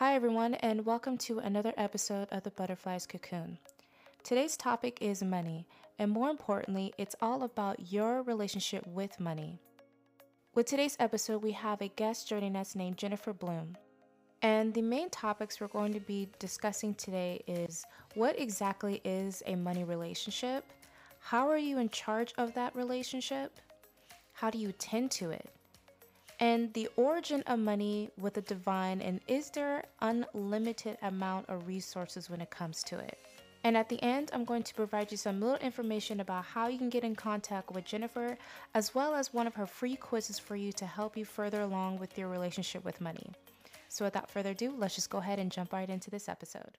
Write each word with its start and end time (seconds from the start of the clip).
Hi, 0.00 0.14
everyone, 0.14 0.54
and 0.54 0.86
welcome 0.86 1.18
to 1.18 1.40
another 1.40 1.74
episode 1.76 2.26
of 2.32 2.42
The 2.42 2.50
Butterfly's 2.52 3.04
Cocoon. 3.04 3.58
Today's 4.24 4.56
topic 4.56 4.96
is 5.02 5.22
money, 5.22 5.66
and 5.98 6.10
more 6.10 6.30
importantly, 6.30 6.94
it's 6.96 7.14
all 7.20 7.42
about 7.42 7.92
your 7.92 8.22
relationship 8.22 8.86
with 8.86 9.20
money. 9.20 9.58
With 10.54 10.64
today's 10.64 10.96
episode, 10.98 11.42
we 11.42 11.52
have 11.52 11.82
a 11.82 11.88
guest 11.88 12.26
joining 12.26 12.56
us 12.56 12.74
named 12.74 12.96
Jennifer 12.96 13.34
Bloome. 13.34 13.76
And 14.40 14.72
the 14.72 14.80
main 14.80 15.10
topics 15.10 15.60
we're 15.60 15.68
going 15.68 15.92
to 15.92 16.00
be 16.00 16.30
discussing 16.38 16.94
today 16.94 17.44
is 17.46 17.84
what 18.14 18.40
exactly 18.40 19.02
is 19.04 19.42
a 19.44 19.54
money 19.54 19.84
relationship? 19.84 20.64
How 21.18 21.46
are 21.46 21.58
you 21.58 21.76
in 21.76 21.90
charge 21.90 22.32
of 22.38 22.54
that 22.54 22.74
relationship? 22.74 23.60
How 24.32 24.48
do 24.48 24.56
you 24.56 24.72
tend 24.72 25.10
to 25.10 25.30
it? 25.30 25.50
And 26.40 26.72
the 26.72 26.88
origin 26.96 27.42
of 27.46 27.58
money 27.58 28.08
with 28.18 28.32
the 28.32 28.40
divine, 28.40 29.02
and 29.02 29.20
is 29.28 29.50
there 29.50 29.84
unlimited 30.00 30.96
amount 31.02 31.50
of 31.50 31.66
resources 31.66 32.30
when 32.30 32.40
it 32.40 32.48
comes 32.48 32.82
to 32.84 32.98
it? 32.98 33.18
And 33.62 33.76
at 33.76 33.90
the 33.90 34.02
end, 34.02 34.30
I'm 34.32 34.46
going 34.46 34.62
to 34.62 34.74
provide 34.74 35.10
you 35.10 35.18
some 35.18 35.38
little 35.38 35.58
information 35.58 36.20
about 36.20 36.46
how 36.46 36.68
you 36.68 36.78
can 36.78 36.88
get 36.88 37.04
in 37.04 37.14
contact 37.14 37.70
with 37.72 37.84
Jennifer, 37.84 38.38
as 38.74 38.94
well 38.94 39.14
as 39.14 39.34
one 39.34 39.46
of 39.46 39.54
her 39.54 39.66
free 39.66 39.96
quizzes 39.96 40.38
for 40.38 40.56
you 40.56 40.72
to 40.72 40.86
help 40.86 41.14
you 41.14 41.26
further 41.26 41.60
along 41.60 41.98
with 41.98 42.16
your 42.16 42.28
relationship 42.28 42.86
with 42.86 43.02
money. 43.02 43.30
So, 43.90 44.06
without 44.06 44.30
further 44.30 44.52
ado, 44.52 44.72
let's 44.78 44.94
just 44.94 45.10
go 45.10 45.18
ahead 45.18 45.38
and 45.38 45.52
jump 45.52 45.74
right 45.74 45.90
into 45.90 46.10
this 46.10 46.26
episode. 46.26 46.78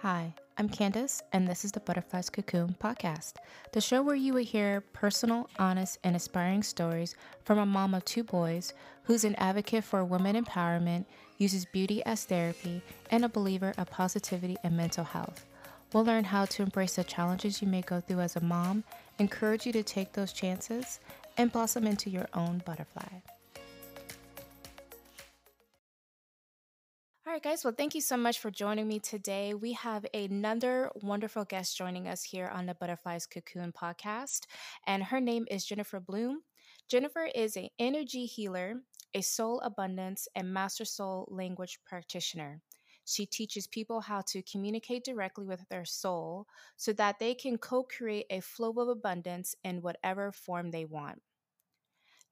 Hi, 0.00 0.34
I'm 0.62 0.68
Candace, 0.68 1.20
and 1.32 1.48
this 1.48 1.64
is 1.64 1.72
the 1.72 1.80
Butterflies 1.80 2.30
Cocoon 2.30 2.76
podcast, 2.80 3.32
the 3.72 3.80
show 3.80 4.00
where 4.00 4.14
you 4.14 4.32
will 4.32 4.44
hear 4.44 4.80
personal, 4.80 5.50
honest, 5.58 5.98
and 6.04 6.14
inspiring 6.14 6.62
stories 6.62 7.16
from 7.42 7.58
a 7.58 7.66
mom 7.66 7.94
of 7.94 8.04
two 8.04 8.22
boys 8.22 8.72
who's 9.02 9.24
an 9.24 9.34
advocate 9.38 9.82
for 9.82 10.04
women 10.04 10.36
empowerment, 10.36 11.06
uses 11.36 11.64
beauty 11.64 12.00
as 12.06 12.26
therapy, 12.26 12.80
and 13.10 13.24
a 13.24 13.28
believer 13.28 13.74
of 13.76 13.90
positivity 13.90 14.56
and 14.62 14.76
mental 14.76 15.02
health. 15.02 15.46
We'll 15.92 16.04
learn 16.04 16.22
how 16.22 16.44
to 16.44 16.62
embrace 16.62 16.94
the 16.94 17.02
challenges 17.02 17.60
you 17.60 17.66
may 17.66 17.82
go 17.82 18.00
through 18.00 18.20
as 18.20 18.36
a 18.36 18.40
mom, 18.40 18.84
encourage 19.18 19.66
you 19.66 19.72
to 19.72 19.82
take 19.82 20.12
those 20.12 20.32
chances, 20.32 21.00
and 21.36 21.50
blossom 21.50 21.88
into 21.88 22.08
your 22.08 22.28
own 22.34 22.62
butterfly. 22.64 23.18
All 27.32 27.36
right, 27.36 27.42
guys. 27.42 27.64
Well, 27.64 27.72
thank 27.74 27.94
you 27.94 28.02
so 28.02 28.18
much 28.18 28.40
for 28.40 28.50
joining 28.50 28.86
me 28.86 28.98
today. 28.98 29.54
We 29.54 29.72
have 29.72 30.04
another 30.12 30.90
wonderful 30.96 31.46
guest 31.46 31.78
joining 31.78 32.06
us 32.06 32.22
here 32.22 32.46
on 32.46 32.66
the 32.66 32.74
Butterflies 32.74 33.26
Cocoon 33.26 33.72
podcast, 33.72 34.40
and 34.86 35.02
her 35.04 35.18
name 35.18 35.46
is 35.50 35.64
Jennifer 35.64 35.98
Bloome. 35.98 36.40
Jennifer 36.90 37.30
is 37.34 37.56
an 37.56 37.70
energy 37.78 38.26
healer, 38.26 38.82
a 39.14 39.22
soul 39.22 39.60
abundance, 39.60 40.28
and 40.36 40.52
master 40.52 40.84
soul 40.84 41.26
language 41.30 41.78
practitioner. 41.86 42.60
She 43.06 43.24
teaches 43.24 43.66
people 43.66 44.02
how 44.02 44.20
to 44.26 44.42
communicate 44.42 45.02
directly 45.02 45.46
with 45.46 45.66
their 45.70 45.86
soul 45.86 46.46
so 46.76 46.92
that 46.92 47.18
they 47.18 47.34
can 47.34 47.56
co 47.56 47.84
create 47.84 48.26
a 48.28 48.40
flow 48.40 48.72
of 48.72 48.88
abundance 48.88 49.54
in 49.64 49.80
whatever 49.80 50.32
form 50.32 50.70
they 50.70 50.84
want. 50.84 51.22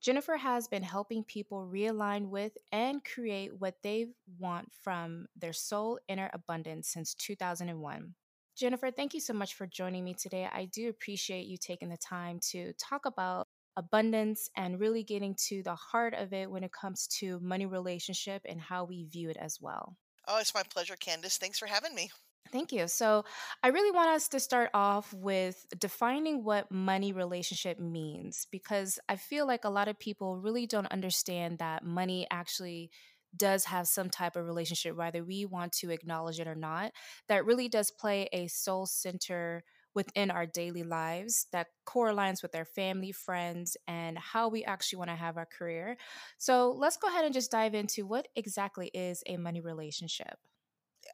Jennifer 0.03 0.39
has 0.39 0.67
been 0.67 0.83
helping 0.83 1.25
people 1.25 1.69
realign 1.71 2.31
with 2.31 2.57
and 2.73 3.05
create 3.05 3.53
what 3.59 3.75
they 3.83 4.07
want 4.39 4.73
from 4.83 5.27
their 5.37 5.53
soul 5.53 5.99
inner 6.09 6.31
abundance 6.33 6.89
since 6.89 7.13
2001. 7.15 8.15
Jennifer, 8.57 8.91
thank 8.91 9.13
you 9.13 9.21
so 9.21 9.35
much 9.35 9.55
for 9.55 9.67
joining 9.67 10.05
me 10.05 10.15
today. 10.15 10.49
I 10.51 10.65
do 10.65 10.89
appreciate 10.89 11.47
you 11.47 11.59
taking 11.59 11.91
the 11.91 11.99
time 11.99 12.41
to 12.51 12.73
talk 12.79 13.05
about 13.05 13.47
abundance 13.77 14.49
and 14.57 14.81
really 14.81 15.03
getting 15.03 15.35
to 15.49 15.63
the 15.63 15.75
heart 15.75 16.15
of 16.15 16.33
it 16.33 16.51
when 16.51 16.65
it 16.65 16.73
comes 16.73 17.07
to 17.19 17.39
money 17.41 17.67
relationship 17.67 18.43
and 18.49 18.61
how 18.61 18.85
we 18.85 19.05
view 19.05 19.29
it 19.29 19.37
as 19.37 19.59
well. 19.61 19.97
Oh, 20.27 20.39
it's 20.39 20.55
my 20.55 20.63
pleasure, 20.63 20.97
Candace. 20.97 21.37
Thanks 21.37 21.59
for 21.59 21.67
having 21.67 21.95
me. 21.95 22.11
Thank 22.53 22.73
you. 22.73 22.89
So, 22.89 23.25
I 23.63 23.69
really 23.69 23.93
want 23.93 24.11
us 24.11 24.29
to 24.29 24.41
start 24.41 24.71
off 24.75 25.13
with 25.15 25.67
defining 25.79 26.43
what 26.43 26.71
money 26.71 27.13
relationship 27.13 27.79
means 27.79 28.47
because 28.51 28.99
I 29.09 29.17
feel 29.17 29.47
like 29.47 29.65
a 29.65 29.71
lot 29.71 29.87
of 29.89 29.99
people 30.01 30.37
really 30.39 30.67
don't 30.67 30.87
understand 30.91 31.59
that 31.59 31.85
money 31.85 32.27
actually 32.31 32.91
does 33.37 33.67
have 33.67 33.87
some 33.87 34.11
type 34.11 34.35
of 34.35 34.47
relationship, 34.47 34.97
whether 34.97 35.23
we 35.23 35.45
want 35.47 35.71
to 35.73 35.91
acknowledge 35.91 36.41
it 36.41 36.49
or 36.49 36.57
not, 36.57 36.91
that 37.29 37.45
really 37.45 37.69
does 37.69 37.93
play 37.93 38.29
a 38.33 38.49
soul 38.49 38.87
center 38.87 39.63
within 39.95 40.31
our 40.31 40.47
daily 40.47 40.83
lives 40.83 41.47
that 41.53 41.69
correlates 41.85 42.43
with 42.43 42.55
our 42.57 42.65
family, 42.65 43.13
friends, 43.13 43.77
and 43.87 44.19
how 44.19 44.49
we 44.49 44.65
actually 44.65 44.97
want 44.99 45.11
to 45.11 45.17
have 45.17 45.37
our 45.37 45.47
career. 45.47 45.97
So 46.39 46.73
let's 46.73 46.97
go 46.97 47.07
ahead 47.09 47.25
and 47.25 47.35
just 47.35 47.53
dive 47.53 47.75
into 47.75 48.05
what 48.07 48.27
exactly 48.35 48.89
is 48.93 49.23
a 49.27 49.37
money 49.37 49.61
relationship. 49.61 50.39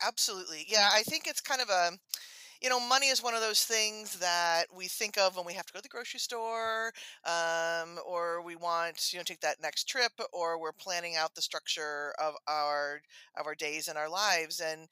Absolutely. 0.02 0.64
Yeah, 0.68 0.88
I 0.92 1.02
think 1.02 1.26
it's 1.26 1.40
kind 1.40 1.60
of 1.60 1.68
a 1.68 1.90
you 2.60 2.68
know, 2.68 2.80
money 2.80 3.08
is 3.08 3.22
one 3.22 3.34
of 3.34 3.40
those 3.40 3.64
things 3.64 4.18
that 4.18 4.64
we 4.74 4.86
think 4.86 5.18
of 5.18 5.36
when 5.36 5.46
we 5.46 5.54
have 5.54 5.66
to 5.66 5.72
go 5.72 5.78
to 5.78 5.82
the 5.82 5.88
grocery 5.88 6.20
store, 6.20 6.92
um, 7.24 7.98
or 8.06 8.42
we 8.42 8.56
want, 8.56 9.12
you 9.12 9.18
know, 9.18 9.24
take 9.24 9.40
that 9.40 9.60
next 9.62 9.88
trip, 9.88 10.12
or 10.32 10.60
we're 10.60 10.72
planning 10.72 11.16
out 11.16 11.34
the 11.34 11.42
structure 11.42 12.12
of 12.18 12.34
our 12.48 13.00
of 13.38 13.46
our 13.46 13.54
days 13.54 13.88
and 13.88 13.98
our 13.98 14.08
lives. 14.08 14.60
And 14.60 14.88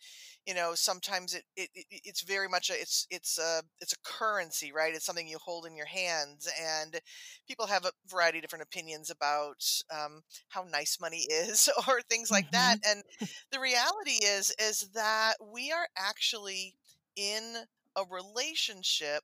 you 0.47 0.55
know, 0.55 0.73
sometimes 0.75 1.35
it, 1.35 1.45
it, 1.57 1.71
it 1.75 1.87
it's 2.05 2.23
very 2.23 2.49
much 2.49 2.71
a 2.71 2.75
it's 2.75 3.07
it's 3.11 3.39
a 3.39 3.63
it's 3.81 3.95
a 3.95 3.97
currency, 4.05 4.73
right? 4.73 4.95
It's 4.95 5.07
something 5.07 5.27
you 5.27 5.39
hold 5.43 5.67
in 5.67 5.77
your 5.77 5.87
hands, 5.87 6.49
and 6.61 7.01
people 7.49 7.67
have 7.67 7.85
a 7.85 7.93
variety 8.09 8.39
of 8.39 8.43
different 8.43 8.65
opinions 8.65 9.11
about 9.11 9.65
um, 9.91 10.23
how 10.49 10.65
nice 10.71 10.99
money 11.01 11.27
is, 11.31 11.69
or 11.89 12.01
things 12.03 12.31
like 12.31 12.51
that. 12.53 12.79
Mm-hmm. 12.83 12.99
And 13.21 13.31
the 13.53 13.61
reality 13.61 14.25
is 14.25 14.55
is 14.61 14.89
that 14.95 15.35
we 15.53 15.73
are 15.73 15.87
actually 15.97 16.75
in 17.17 17.65
a 17.97 18.05
relationship 18.09 19.23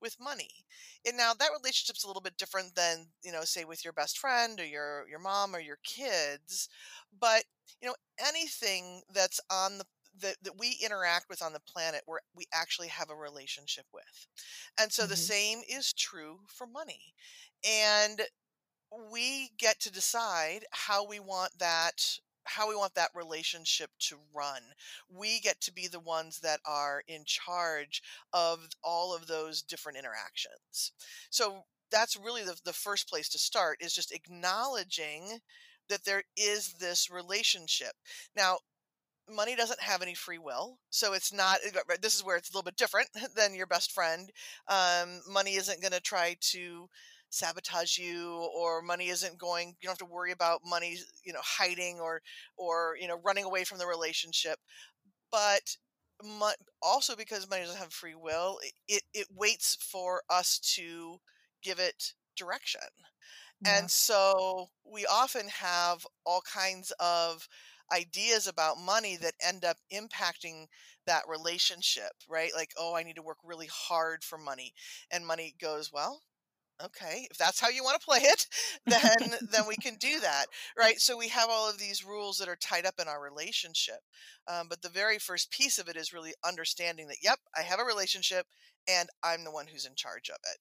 with 0.00 0.16
money. 0.20 0.66
And 1.06 1.16
now 1.16 1.32
that 1.34 1.50
relationship's 1.58 2.04
a 2.04 2.06
little 2.06 2.22
bit 2.22 2.36
different 2.36 2.74
than, 2.74 3.08
you 3.22 3.32
know, 3.32 3.44
say 3.44 3.64
with 3.64 3.84
your 3.84 3.92
best 3.92 4.18
friend 4.18 4.58
or 4.60 4.64
your 4.66 5.06
your 5.08 5.18
mom 5.20 5.54
or 5.54 5.60
your 5.60 5.78
kids, 5.84 6.68
but 7.18 7.44
you 7.80 7.88
know, 7.88 7.94
anything 8.18 9.02
that's 9.12 9.40
on 9.50 9.78
the 9.78 9.84
that, 10.20 10.36
that 10.42 10.58
we 10.58 10.78
interact 10.84 11.26
with 11.28 11.42
on 11.42 11.52
the 11.52 11.60
planet 11.60 12.02
where 12.06 12.20
we 12.34 12.44
actually 12.52 12.88
have 12.88 13.10
a 13.10 13.14
relationship 13.14 13.84
with. 13.92 14.26
And 14.78 14.92
so 14.92 15.06
the 15.06 15.16
hmm 15.16 15.16
same 15.16 15.60
is 15.68 15.92
true 15.92 16.40
for 16.48 16.66
money. 16.66 17.14
And 17.68 18.22
we 19.12 19.50
get 19.58 19.80
to 19.80 19.90
decide 19.92 20.64
how 20.72 21.06
we 21.06 21.18
want 21.20 21.58
that 21.58 22.18
how 22.44 22.68
we 22.68 22.74
want 22.76 22.94
that 22.94 23.10
relationship 23.14 23.90
to 24.00 24.16
run. 24.34 24.62
We 25.08 25.40
get 25.40 25.60
to 25.62 25.72
be 25.72 25.88
the 25.88 26.00
ones 26.00 26.40
that 26.40 26.60
are 26.66 27.02
in 27.06 27.24
charge 27.24 28.02
of 28.32 28.68
all 28.82 29.14
of 29.14 29.26
those 29.26 29.62
different 29.62 29.98
interactions. 29.98 30.92
So 31.30 31.64
that's 31.90 32.16
really 32.16 32.42
the, 32.44 32.56
the 32.64 32.72
first 32.72 33.08
place 33.08 33.28
to 33.30 33.38
start 33.38 33.78
is 33.80 33.94
just 33.94 34.12
acknowledging 34.12 35.40
that 35.88 36.04
there 36.04 36.22
is 36.36 36.74
this 36.74 37.10
relationship. 37.10 37.92
Now, 38.36 38.58
money 39.28 39.54
doesn't 39.54 39.80
have 39.80 40.02
any 40.02 40.14
free 40.14 40.38
will 40.38 40.78
so 40.90 41.12
it's 41.12 41.32
not 41.32 41.58
uh, 41.64 41.94
this 42.02 42.16
is 42.16 42.24
where 42.24 42.36
it's 42.36 42.50
a 42.50 42.52
little 42.52 42.64
bit 42.64 42.76
different 42.76 43.08
than 43.36 43.54
your 43.54 43.66
best 43.66 43.92
friend 43.92 44.30
um, 44.68 45.20
money 45.28 45.54
isn't 45.54 45.80
going 45.80 45.92
to 45.92 46.00
try 46.00 46.36
to 46.40 46.88
sabotage 47.30 47.98
you 47.98 48.34
or 48.56 48.82
money 48.82 49.08
isn't 49.08 49.38
going 49.38 49.68
you 49.68 49.86
don't 49.86 49.92
have 49.92 49.98
to 49.98 50.04
worry 50.06 50.32
about 50.32 50.60
money 50.66 50.98
you 51.24 51.32
know 51.32 51.40
hiding 51.42 51.98
or 52.00 52.22
or 52.56 52.96
you 53.00 53.08
know 53.08 53.20
running 53.24 53.44
away 53.44 53.64
from 53.64 53.78
the 53.78 53.86
relationship 53.86 54.58
but 55.30 55.76
mo- 56.22 56.52
also 56.82 57.16
because 57.16 57.48
money 57.48 57.62
doesn't 57.62 57.78
have 57.78 57.92
free 57.92 58.14
will 58.14 58.58
it 58.88 59.02
it 59.14 59.28
waits 59.34 59.76
for 59.80 60.22
us 60.30 60.58
to 60.58 61.18
give 61.62 61.78
it 61.78 62.14
direction 62.36 62.80
Yeah. 63.60 63.66
and 63.66 63.90
so 63.90 64.68
we 64.84 65.06
often 65.06 65.48
have 65.48 66.06
all 66.24 66.42
kinds 66.42 66.92
of 67.00 67.48
ideas 67.92 68.46
about 68.46 68.78
money 68.78 69.16
that 69.16 69.34
end 69.44 69.64
up 69.64 69.76
impacting 69.92 70.66
that 71.06 71.24
relationship, 71.28 72.12
right? 72.28 72.52
Like, 72.54 72.72
oh, 72.78 72.94
I 72.94 73.02
need 73.02 73.16
to 73.16 73.22
work 73.22 73.38
really 73.44 73.68
hard 73.70 74.24
for 74.24 74.38
money. 74.38 74.74
And 75.10 75.26
money 75.26 75.54
goes, 75.60 75.92
well, 75.92 76.22
okay, 76.84 77.26
if 77.30 77.36
that's 77.36 77.60
how 77.60 77.68
you 77.68 77.84
want 77.84 78.00
to 78.00 78.04
play 78.04 78.20
it, 78.20 78.46
then 78.86 79.34
then 79.50 79.66
we 79.66 79.76
can 79.76 79.96
do 79.96 80.20
that, 80.20 80.46
right? 80.78 81.00
So 81.00 81.16
we 81.16 81.28
have 81.28 81.48
all 81.50 81.68
of 81.68 81.78
these 81.78 82.04
rules 82.04 82.38
that 82.38 82.48
are 82.48 82.56
tied 82.56 82.86
up 82.86 82.94
in 83.00 83.08
our 83.08 83.22
relationship. 83.22 84.00
Um, 84.48 84.66
but 84.68 84.82
the 84.82 84.88
very 84.88 85.18
first 85.18 85.50
piece 85.50 85.78
of 85.78 85.88
it 85.88 85.96
is 85.96 86.12
really 86.12 86.34
understanding 86.44 87.08
that, 87.08 87.18
yep, 87.22 87.38
I 87.56 87.62
have 87.62 87.80
a 87.80 87.84
relationship 87.84 88.46
and 88.88 89.08
I'm 89.22 89.44
the 89.44 89.50
one 89.50 89.66
who's 89.66 89.86
in 89.86 89.94
charge 89.94 90.28
of 90.28 90.38
it. 90.52 90.58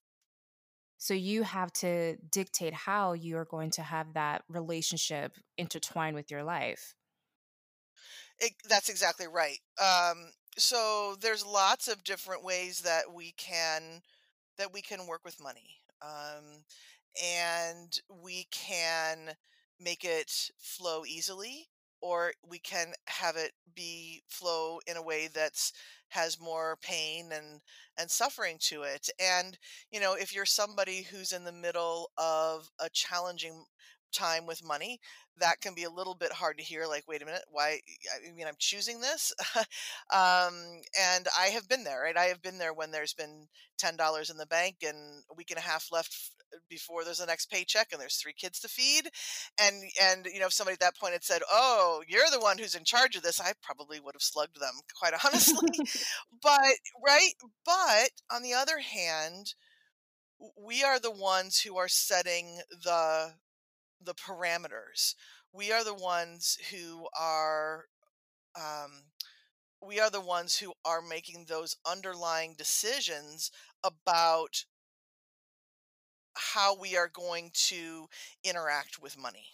So 0.98 1.14
you 1.14 1.44
have 1.44 1.72
to 1.74 2.18
dictate 2.30 2.74
how 2.74 3.14
you 3.14 3.38
are 3.38 3.46
going 3.46 3.72
to 3.72 3.82
have 3.82 4.14
that 4.16 4.44
relationship 4.50 5.32
intertwined 5.58 6.16
with 6.16 6.30
your 6.30 6.44
life. 6.44 6.94
It, 8.38 8.52
that's 8.68 8.90
exactly 8.90 9.26
right. 9.28 9.60
Um, 9.82 10.32
so 10.58 11.16
there's 11.22 11.46
lots 11.46 11.88
of 11.88 12.04
different 12.04 12.44
ways 12.44 12.82
that 12.82 13.14
we 13.14 13.34
can 13.38 14.02
that 14.58 14.74
we 14.74 14.82
can 14.82 15.08
work 15.08 15.22
with 15.24 15.42
money. 15.42 15.79
Um, 16.02 16.64
and 17.24 18.00
we 18.24 18.48
can 18.52 19.32
make 19.80 20.04
it 20.04 20.32
flow 20.58 21.04
easily 21.06 21.70
or 22.02 22.34
we 22.48 22.60
can 22.60 22.94
have 23.08 23.36
it 23.36 23.52
be 23.76 24.24
flow 24.30 24.80
in 24.88 24.96
a 24.98 25.02
way 25.02 25.28
that's 25.34 25.74
has 26.10 26.40
more 26.40 26.78
pain 26.82 27.30
and 27.32 27.62
and 27.98 28.10
suffering 28.10 28.58
to 28.60 28.84
it. 28.84 29.10
And 29.20 29.58
you 29.92 30.00
know 30.00 30.14
if 30.16 30.34
you're 30.34 30.46
somebody 30.46 31.04
who's 31.04 31.32
in 31.32 31.44
the 31.44 31.52
middle 31.52 32.10
of 32.18 32.70
a 32.80 32.90
challenging 32.90 33.66
time 34.12 34.46
with 34.46 34.66
money 34.66 35.00
that 35.40 35.62
can 35.62 35.74
be 35.74 35.84
a 35.84 35.90
little 35.90 36.16
bit 36.16 36.34
hard 36.34 36.58
to 36.58 36.64
hear 36.64 36.86
like 36.86 37.04
wait 37.08 37.22
a 37.22 37.26
minute 37.26 37.44
why 37.50 37.80
i 38.28 38.32
mean 38.36 38.48
i'm 38.48 38.56
choosing 38.60 39.02
this? 39.02 39.34
Um 40.12 40.82
and 41.00 41.28
i 41.38 41.48
have 41.48 41.68
been 41.68 41.84
there 41.84 42.02
right? 42.02 42.18
I 42.18 42.26
have 42.26 42.42
been 42.42 42.58
there 42.58 42.74
when 42.74 42.92
there's 42.92 43.14
been 43.14 43.48
$10 43.82 44.32
in 44.32 44.38
the 44.38 44.46
bank 44.46 44.78
and 44.86 45.24
a 45.30 45.34
week 45.36 45.52
and 45.52 45.58
a 45.58 45.62
half 45.62 45.88
left 45.92 46.32
before 46.70 47.04
there's 47.04 47.20
the 47.20 47.26
next 47.26 47.50
paycheck 47.52 47.88
and 47.92 48.02
there's 48.02 48.16
three 48.18 48.34
kids 48.34 48.60
to 48.60 48.68
feed. 48.68 49.10
And 49.62 49.84
and 50.02 50.26
you 50.26 50.40
know 50.40 50.48
if 50.48 50.54
somebody 50.54 50.74
at 50.74 50.80
that 50.80 50.98
point 50.98 51.14
had 51.14 51.24
said 51.24 51.42
oh 51.52 52.02
you're 52.08 52.30
the 52.32 52.40
one 52.40 52.58
who's 52.58 52.76
in 52.76 52.84
charge 52.84 53.16
of 53.16 53.24
this 53.24 53.40
i 53.40 53.54
probably 53.62 54.00
would 54.00 54.16
have 54.16 54.22
slugged 54.22 54.60
them 54.60 54.74
quite 54.98 55.14
honestly. 55.26 55.70
But 56.42 56.76
right? 57.06 57.34
But 57.66 58.12
on 58.32 58.44
the 58.44 58.54
other 58.54 58.80
hand 58.80 59.54
we 60.58 60.84
are 60.84 61.00
the 61.00 61.12
ones 61.12 61.60
who 61.62 61.78
are 61.78 61.90
setting 61.90 62.60
the 62.72 63.34
the 64.02 64.14
parameters 64.14 65.16
we 65.54 65.72
are 65.72 65.84
the 65.84 65.94
ones 65.94 66.58
who 66.72 67.08
are 67.20 67.86
um 68.56 69.04
we 69.86 70.00
are 70.00 70.10
the 70.10 70.22
ones 70.22 70.58
who 70.58 70.74
are 70.84 71.02
making 71.02 71.46
those 71.48 71.78
underlying 71.90 72.54
decisions 72.58 73.52
about 73.84 74.66
how 76.36 76.76
we 76.78 76.98
are 76.98 77.08
going 77.08 77.52
to 77.54 78.08
interact 78.44 79.02
with 79.02 79.18
money. 79.18 79.48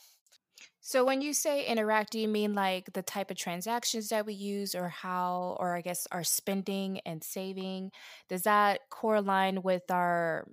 So 0.82 1.04
when 1.04 1.22
you 1.22 1.34
say 1.34 1.66
interact, 1.66 2.12
do 2.12 2.20
you 2.20 2.28
mean 2.28 2.54
like 2.54 2.94
the 2.94 3.02
type 3.02 3.32
of 3.32 3.38
transactions 3.38 4.10
that 4.10 4.26
we 4.26 4.34
use 4.34 4.76
or 4.76 4.90
how 4.90 5.58
or 5.60 5.76
I 5.76 5.82
guess 5.82 6.08
our 6.12 6.24
spending 6.24 7.00
and 7.06 7.24
saving? 7.24 7.92
Does 8.30 8.44
that 8.44 8.82
correlate 8.92 9.64
with 9.64 9.90
our 9.90 10.48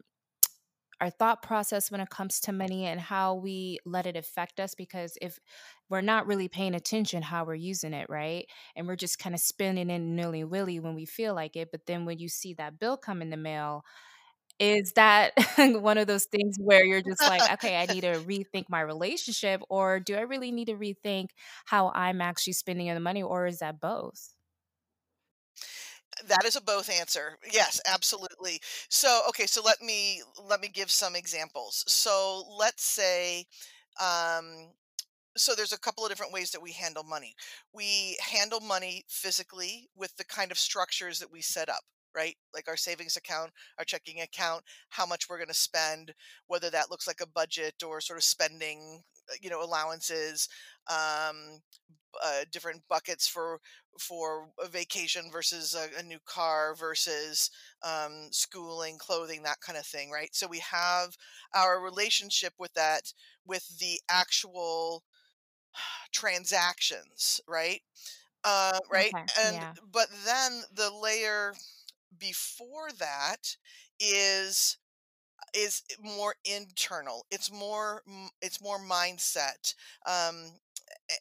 our 1.03 1.11
thought 1.11 1.43
process 1.43 1.91
when 1.91 2.01
it 2.01 2.11
comes 2.11 2.41
to 2.41 2.53
money 2.53 2.87
and 2.87 3.01
how 3.01 3.35
we 3.35 3.79
let 3.85 4.07
it 4.07 4.17
affect 4.17 4.61
us 4.61 4.75
because 4.75 5.19
if 5.21 5.39
we're 5.91 6.01
not 6.01 6.27
really 6.27 6.49
paying 6.49 6.75
attention 6.75 7.23
how 7.23 7.45
we're 7.45 7.55
using 7.55 7.93
it 7.93 8.07
right 8.09 8.47
and 8.77 8.87
we're 8.87 8.97
just 8.97 9.19
kind 9.19 9.35
of 9.35 9.41
spending 9.41 9.91
it 9.91 9.99
nilly-willy 10.01 10.81
when 10.81 10.95
we 10.95 11.05
feel 11.07 11.35
like 11.35 11.57
it 11.57 11.71
but 11.73 11.87
then 11.87 12.07
when 12.07 12.19
you 12.19 12.29
see 12.29 12.55
that 12.55 12.79
bill 12.79 12.97
come 12.97 13.23
in 13.23 13.31
the 13.31 13.37
mail 13.37 13.85
is 14.59 14.93
that 14.97 15.33
one 15.59 15.99
of 15.99 16.07
those 16.07 16.27
things 16.27 16.57
where 16.61 16.85
you're 16.85 17.03
just 17.03 17.23
like, 17.23 17.43
okay, 17.55 17.77
I 17.83 17.87
need 17.93 18.03
to 18.03 18.13
rethink 18.27 18.67
my 18.69 18.81
relationship, 18.81 19.63
or 19.69 20.01
do 20.01 20.15
I 20.17 20.21
really 20.23 20.53
need 20.53 20.67
to 20.67 20.75
rethink 20.75 21.29
how 21.67 21.91
I'm 21.95 22.21
actually 22.21 22.55
spending 22.55 22.93
the 22.93 23.01
money, 23.01 23.23
or 23.23 23.47
is 23.47 23.59
that 23.59 23.81
both? 23.81 24.35
That 26.29 26.45
is 26.45 26.57
a 26.57 26.61
both 26.61 26.89
answer. 26.91 27.39
Yes, 27.53 27.81
absolutely. 27.87 28.61
So, 28.89 29.23
okay, 29.31 29.47
so 29.47 29.63
let 29.63 29.81
me 29.83 30.23
let 30.49 30.61
me 30.61 30.69
give 30.69 30.91
some 30.91 31.17
examples. 31.17 31.85
So, 31.89 32.45
let's 32.59 32.85
say 32.85 33.47
um 34.01 34.71
so 35.37 35.55
there's 35.55 35.73
a 35.73 35.79
couple 35.79 36.05
of 36.05 36.11
different 36.11 36.33
ways 36.33 36.51
that 36.53 36.63
we 36.63 36.73
handle 36.73 37.05
money. 37.05 37.35
We 37.73 38.19
handle 38.23 38.61
money 38.61 39.05
physically 39.09 39.89
with 39.97 40.17
the 40.17 40.25
kind 40.25 40.51
of 40.53 40.59
structures 40.59 41.19
that 41.21 41.33
we 41.33 41.43
set 41.43 41.69
up, 41.71 41.83
right? 42.15 42.37
Like 42.55 42.69
our 42.69 42.77
savings 42.77 43.17
account, 43.17 43.53
our 43.79 43.85
checking 43.85 44.21
account, 44.23 44.65
how 44.91 45.07
much 45.07 45.29
we're 45.31 45.39
going 45.39 45.49
to 45.49 45.55
spend, 45.55 46.15
whether 46.49 46.71
that 46.71 46.91
looks 46.91 47.07
like 47.07 47.21
a 47.23 47.29
budget 47.29 47.83
or 47.87 48.01
sort 48.01 48.19
of 48.19 48.25
spending, 48.25 49.03
uh, 49.31 49.35
you 49.43 49.51
know, 49.51 49.63
allowances, 49.63 50.49
um, 50.91 51.61
uh, 52.25 52.45
different 52.51 52.83
buckets 52.89 53.27
for 53.29 53.61
for 53.99 54.49
a 54.63 54.69
vacation 54.69 55.31
versus 55.31 55.75
a, 55.75 55.89
a 55.99 56.03
new 56.03 56.19
car 56.25 56.75
versus 56.75 57.51
um, 57.83 58.29
schooling, 58.31 58.99
clothing, 58.99 59.43
that 59.43 59.61
kind 59.61 59.79
of 59.79 59.87
thing, 59.87 60.11
right? 60.11 60.35
So 60.35 60.47
we 60.47 60.61
have 60.61 61.17
our 61.55 61.81
relationship 61.81 62.55
with 62.59 62.73
that, 62.75 63.13
with 63.47 63.79
the 63.79 64.01
actual 64.09 65.05
transactions, 66.13 67.41
right? 67.49 67.83
Uh, 68.45 68.81
right. 68.91 69.15
Okay. 69.15 69.31
And 69.39 69.65
Yeah. 69.65 69.75
but 69.93 70.09
then 70.25 70.63
the 70.73 70.91
layer 70.93 71.55
before 72.19 72.91
that 72.99 73.57
is 74.01 74.79
is 75.55 75.83
more 76.01 76.37
internal. 76.45 77.27
It's 77.31 77.51
more 77.53 78.03
it's 78.43 78.61
more 78.63 78.79
mindset. 78.79 79.75
Um, 80.07 80.61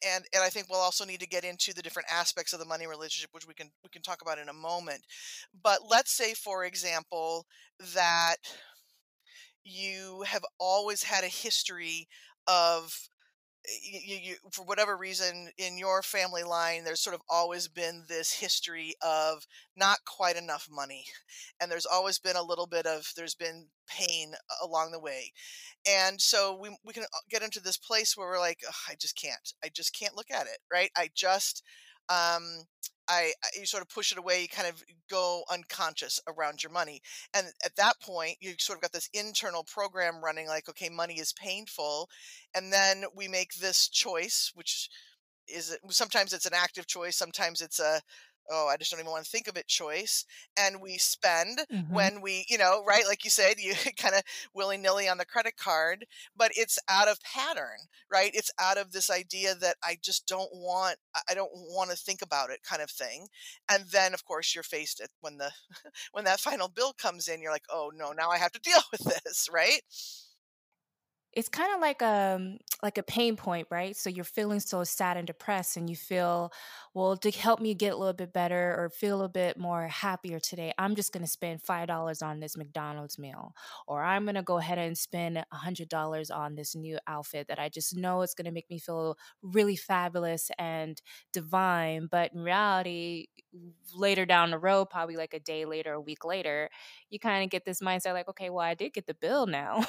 and 0.06 0.26
and 0.34 0.44
I 0.44 0.50
think 0.50 0.68
we'll 0.70 0.80
also 0.80 1.06
need 1.06 1.20
to 1.22 1.28
get 1.28 1.44
into 1.44 1.74
the 1.74 1.82
different 1.82 2.10
aspects 2.12 2.54
of 2.54 2.60
the 2.60 2.66
money 2.66 2.88
relationship, 2.88 3.30
which 3.34 3.48
we 3.48 3.54
can 3.54 3.70
we 3.84 3.90
can 3.90 4.02
talk 4.02 4.22
about 4.22 4.40
in 4.40 4.50
a 4.50 4.54
moment. 4.54 5.02
But 5.64 5.82
let's 5.90 6.12
say, 6.12 6.34
for 6.34 6.66
example, 6.66 7.46
that 7.96 8.38
you 9.64 10.24
have 10.28 10.44
always 10.60 11.04
had 11.04 11.24
a 11.24 11.28
history 11.28 12.08
of 12.48 13.10
you, 13.84 14.18
you, 14.22 14.36
for 14.52 14.64
whatever 14.66 14.98
reason 14.98 15.50
in 15.58 15.78
your 15.78 16.02
family 16.02 16.44
line 16.44 16.84
there's 16.84 17.00
sort 17.00 17.16
of 17.16 17.22
always 17.30 17.68
been 17.68 18.04
this 18.08 18.32
history 18.32 18.96
of 19.02 19.46
not 19.78 20.00
quite 20.06 20.36
enough 20.36 20.68
money 20.72 21.06
and 21.62 21.72
there's 21.72 21.86
always 21.86 22.18
been 22.20 22.36
a 22.36 22.44
little 22.44 22.68
bit 22.68 22.86
of 22.86 23.12
there's 23.16 23.36
been 23.36 23.68
pain 23.88 24.34
along 24.64 24.92
the 24.92 25.00
way. 25.00 25.32
And 25.88 26.22
so 26.22 26.58
we, 26.60 26.70
we 26.86 26.94
can 26.94 27.04
uh, 27.04 27.26
get 27.30 27.44
into 27.44 27.60
this 27.60 27.78
place 27.78 28.16
where 28.16 28.28
we're 28.28 28.40
like 28.40 28.60
i 28.90 28.94
just 29.00 29.20
can't 29.20 29.54
i 29.64 29.70
just 29.70 29.98
can't 29.98 30.16
look 30.16 30.32
at 30.32 30.48
it 30.48 30.60
right? 30.72 30.92
I 30.96 31.10
just 31.14 31.64
um 32.12 32.66
I, 33.08 33.34
I 33.44 33.48
you 33.60 33.66
sort 33.66 33.84
of 33.84 33.90
push 33.90 34.12
it 34.12 34.18
away 34.18 34.42
you 34.42 34.48
kind 34.48 34.68
of 34.68 34.84
go 35.10 35.44
unconscious 35.52 36.20
around 36.28 36.64
your 36.64 36.72
money. 36.72 37.02
And 37.34 37.48
at 37.66 37.76
that 37.78 38.00
point 38.02 38.38
you 38.40 38.54
sort 38.60 38.78
of 38.78 38.82
got 38.82 38.92
this 38.94 39.10
internal 39.14 39.64
program 39.64 40.24
running 40.24 40.48
like 40.48 40.70
okay 40.70 40.90
money 40.90 41.16
is 41.16 41.34
painful. 41.34 42.10
And 42.56 42.72
then 42.72 43.04
we 43.16 43.28
make 43.28 43.56
this 43.56 43.90
choice 43.90 44.52
which 44.56 44.90
is 45.48 45.78
sometimes 45.90 46.34
it's 46.34 46.46
an 46.46 46.54
active 46.56 46.88
choice 46.88 47.18
sometimes 47.18 47.62
it's 47.62 47.80
a 47.80 48.02
oh 48.50 48.68
i 48.68 48.78
just 48.78 48.92
don't 48.92 49.00
even 49.00 49.12
want 49.12 49.24
to 49.24 49.30
think 49.30 49.48
of 49.48 49.58
it 49.58 49.68
choice 49.68 50.26
and 50.58 50.82
we 50.82 50.98
spend 50.98 51.60
hmm 51.70 51.82
when 51.88 52.22
we 52.22 52.46
you 52.50 52.58
know 52.58 52.84
right 52.86 53.06
like 53.08 53.24
you 53.24 53.30
said 53.30 53.56
you 53.60 53.74
kind 53.98 54.16
of 54.16 54.24
willy-nilly 54.54 55.08
on 55.08 55.18
the 55.18 55.26
credit 55.26 55.56
card 55.58 56.06
but 56.36 56.52
it's 56.56 56.80
out 56.90 57.08
of 57.08 57.20
pattern 57.22 57.78
right? 58.10 58.32
It's 58.34 58.52
out 58.60 58.78
of 58.78 58.92
this 58.92 59.10
idea 59.10 59.56
that 59.56 59.76
i 59.84 59.98
just 60.02 60.28
don't 60.28 60.50
want 60.54 60.98
i 61.30 61.34
don't 61.34 61.52
want 61.54 61.92
to 61.92 61.96
think 61.98 62.22
about 62.22 62.50
it 62.50 62.64
kind 62.64 62.82
of 62.82 62.90
thing 62.90 63.28
and 63.70 63.86
then 63.86 64.14
of 64.14 64.26
course 64.26 64.54
you're 64.54 64.64
faced 64.64 65.00
at 65.02 65.10
when 65.22 65.38
the 65.38 65.52
when 66.12 66.26
that 66.26 66.40
final 66.40 66.68
bill 66.68 66.94
comes 66.94 67.28
in 67.28 67.42
you're 67.42 67.52
like 67.52 67.66
oh 67.70 67.92
no 67.94 68.12
now 68.12 68.30
i 68.30 68.38
have 68.38 68.52
to 68.52 68.60
deal 68.64 68.80
with 68.92 69.02
this 69.24 69.50
right? 69.52 69.82
It's 71.34 71.48
kind 71.48 71.74
of 71.74 71.80
like 71.80 72.02
um 72.02 72.58
like 72.84 72.98
a 72.98 73.04
pain 73.04 73.38
point, 73.38 73.68
right? 73.72 73.96
So 73.96 74.10
you're 74.10 74.26
feeling 74.26 74.60
so 74.60 74.84
sad 74.84 75.16
and 75.18 75.26
depressed 75.28 75.78
and 75.78 75.90
you 75.90 75.96
feel, 75.96 76.52
well, 76.94 77.16
to 77.18 77.32
help 77.32 77.60
me 77.62 77.74
get 77.74 77.94
a 77.94 77.98
little 77.98 78.14
bit 78.14 78.34
better 78.34 78.76
or 78.78 78.90
feel 78.90 79.22
a 79.22 79.30
bit 79.30 79.58
more 79.58 79.88
happier 79.88 80.40
today, 80.40 80.74
I'm 80.78 80.96
just 80.96 81.14
going 81.14 81.24
to 81.24 81.30
spend 81.32 81.62
$5 81.64 82.22
on 82.22 82.40
this 82.40 82.58
McDonald's 82.58 83.18
meal 83.18 83.54
or 83.88 84.04
I'm 84.04 84.26
going 84.26 84.36
to 84.36 84.44
go 84.44 84.58
ahead 84.58 84.78
and 84.78 84.98
spend 84.98 85.44
$100 85.54 86.32
on 86.32 86.56
this 86.56 86.76
new 86.76 86.98
outfit 87.08 87.48
that 87.48 87.60
I 87.60 87.70
just 87.70 87.96
know 87.96 88.22
it's 88.22 88.34
going 88.34 88.46
to 88.46 88.52
make 88.52 88.70
me 88.70 88.78
feel 88.80 89.18
really 89.42 89.76
fabulous 89.78 90.52
and 90.60 91.02
divine, 91.32 92.08
but 92.12 92.34
in 92.34 92.42
reality, 92.42 93.28
later 93.94 94.26
down 94.26 94.52
the 94.52 94.60
road, 94.60 94.90
probably 94.90 95.16
like 95.16 95.34
a 95.34 95.40
day 95.40 95.66
later, 95.66 95.94
a 95.94 96.02
week 96.02 96.24
later, 96.26 96.70
you 97.10 97.20
kind 97.20 97.44
of 97.44 97.50
get 97.50 97.66
this 97.66 97.82
mindset 97.82 98.14
like, 98.14 98.30
okay, 98.30 98.50
well, 98.50 98.66
I 98.66 98.74
did 98.74 98.94
get 98.94 99.08
the 99.08 99.14
bill 99.14 99.48
now. 99.48 99.84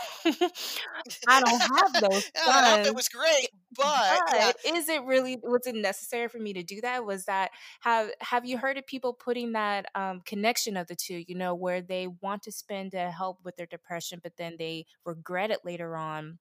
I 1.26 1.40
don't 1.40 1.60
have 1.60 1.98
those 2.00 2.30
yeah 2.46 2.84
funds, 2.84 2.92
was 2.92 3.08
great 3.08 3.48
but 3.76 4.20
yeah 4.32 4.52
is 4.66 4.88
it 4.88 5.02
really 5.04 5.38
was 5.42 5.66
it 5.66 5.74
necessary 5.74 6.28
for 6.28 6.38
me 6.38 6.52
to 6.52 6.62
do 6.62 6.80
that? 6.80 7.04
Was 7.04 7.24
that 7.26 7.50
have 7.80 8.10
have 8.20 8.44
you 8.44 8.58
heard 8.58 8.78
of 8.78 8.86
people 8.86 9.12
putting 9.12 9.52
that 9.52 9.86
um, 9.94 10.20
connection 10.24 10.76
of 10.76 10.86
the 10.86 10.96
two? 10.96 11.24
You 11.26 11.34
know, 11.36 11.54
where 11.54 11.80
they 11.80 12.08
want 12.20 12.42
to 12.44 12.52
spend 12.52 12.92
to 12.92 13.10
help 13.10 13.38
with 13.44 13.56
their 13.56 13.66
depression, 13.66 14.20
but 14.22 14.36
then 14.36 14.56
they 14.58 14.86
regret 15.04 15.50
it 15.50 15.60
later 15.64 15.96
on 15.96 16.38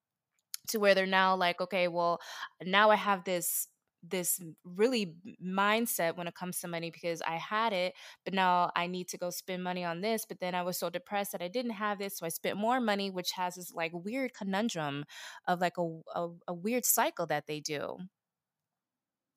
to 0.70 0.80
where 0.80 0.94
they're 0.96 1.06
now 1.06 1.36
like, 1.36 1.60
okay, 1.62 1.88
well, 1.88 2.20
now 2.64 2.92
I 2.92 2.96
have 2.96 3.24
this 3.24 3.68
this 4.04 4.42
really 4.64 5.16
mindset 5.44 6.16
when 6.18 6.28
it 6.28 6.36
comes 6.36 6.60
to 6.60 6.68
money 6.68 6.90
because 6.92 7.22
I 7.22 7.36
had 7.38 7.74
it, 7.74 7.94
but 8.26 8.34
now 8.34 8.72
I 8.76 8.88
need 8.88 9.08
to 9.10 9.18
go 9.18 9.30
spend 9.30 9.64
money 9.64 9.84
on 9.84 10.02
this. 10.02 10.26
But 10.26 10.40
then 10.40 10.56
I 10.56 10.64
was 10.64 10.78
so 10.78 10.90
depressed 10.90 11.32
that 11.34 11.42
I 11.42 11.48
didn't 11.48 11.72
have 11.72 12.00
this, 12.00 12.18
so 12.18 12.26
I 12.26 12.30
spent 12.30 12.58
more 12.58 12.80
money, 12.80 13.10
which 13.12 13.32
has 13.34 13.56
this 13.56 13.72
like 13.74 13.92
weird 13.94 14.34
conundrum 14.34 15.06
of 15.48 15.60
like 15.62 15.78
a 15.78 16.02
a, 16.16 16.30
a 16.48 16.54
weird 16.54 16.86
cycle 16.86 17.26
that 17.28 17.48
they 17.48 17.60
do. 17.60 17.98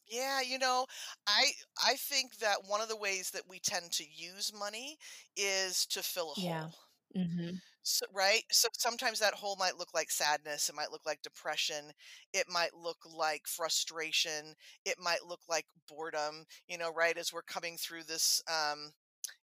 Yeah, 0.06 0.40
you 0.40 0.59
know, 0.59 0.87
I 1.26 1.52
I 1.83 1.97
think 1.97 2.37
that 2.38 2.64
one 2.64 2.80
of 2.80 2.88
the 2.88 2.97
ways 2.97 3.30
that 3.33 3.47
we 3.49 3.59
tend 3.61 3.92
to 3.92 4.04
use 4.09 4.50
money 4.52 4.99
is 5.37 5.85
to 5.88 6.02
fill 6.02 6.33
a 6.33 6.35
Yeah. 6.37 6.71
hole. 6.75 6.75
Mhm. 7.16 7.61
So, 7.83 8.06
right? 8.12 8.42
So 8.50 8.68
sometimes 8.78 9.18
that 9.21 9.35
hole 9.35 9.56
might 9.56 9.76
look 9.76 9.92
like 9.94 10.11
sadness, 10.11 10.68
it 10.68 10.75
might 10.75 10.90
look 10.90 11.04
like 11.04 11.21
depression, 11.23 11.92
it 12.33 12.49
might 12.49 12.75
look 12.75 12.99
like 13.14 13.47
frustration, 13.47 14.54
it 14.87 14.99
might 14.99 15.25
look 15.26 15.40
like 15.49 15.66
boredom, 15.88 16.47
you 16.66 16.78
know, 16.78 16.90
right 16.92 17.16
as 17.18 17.33
we're 17.33 17.42
coming 17.42 17.76
through 17.76 18.04
this 18.04 18.42
um 18.49 18.92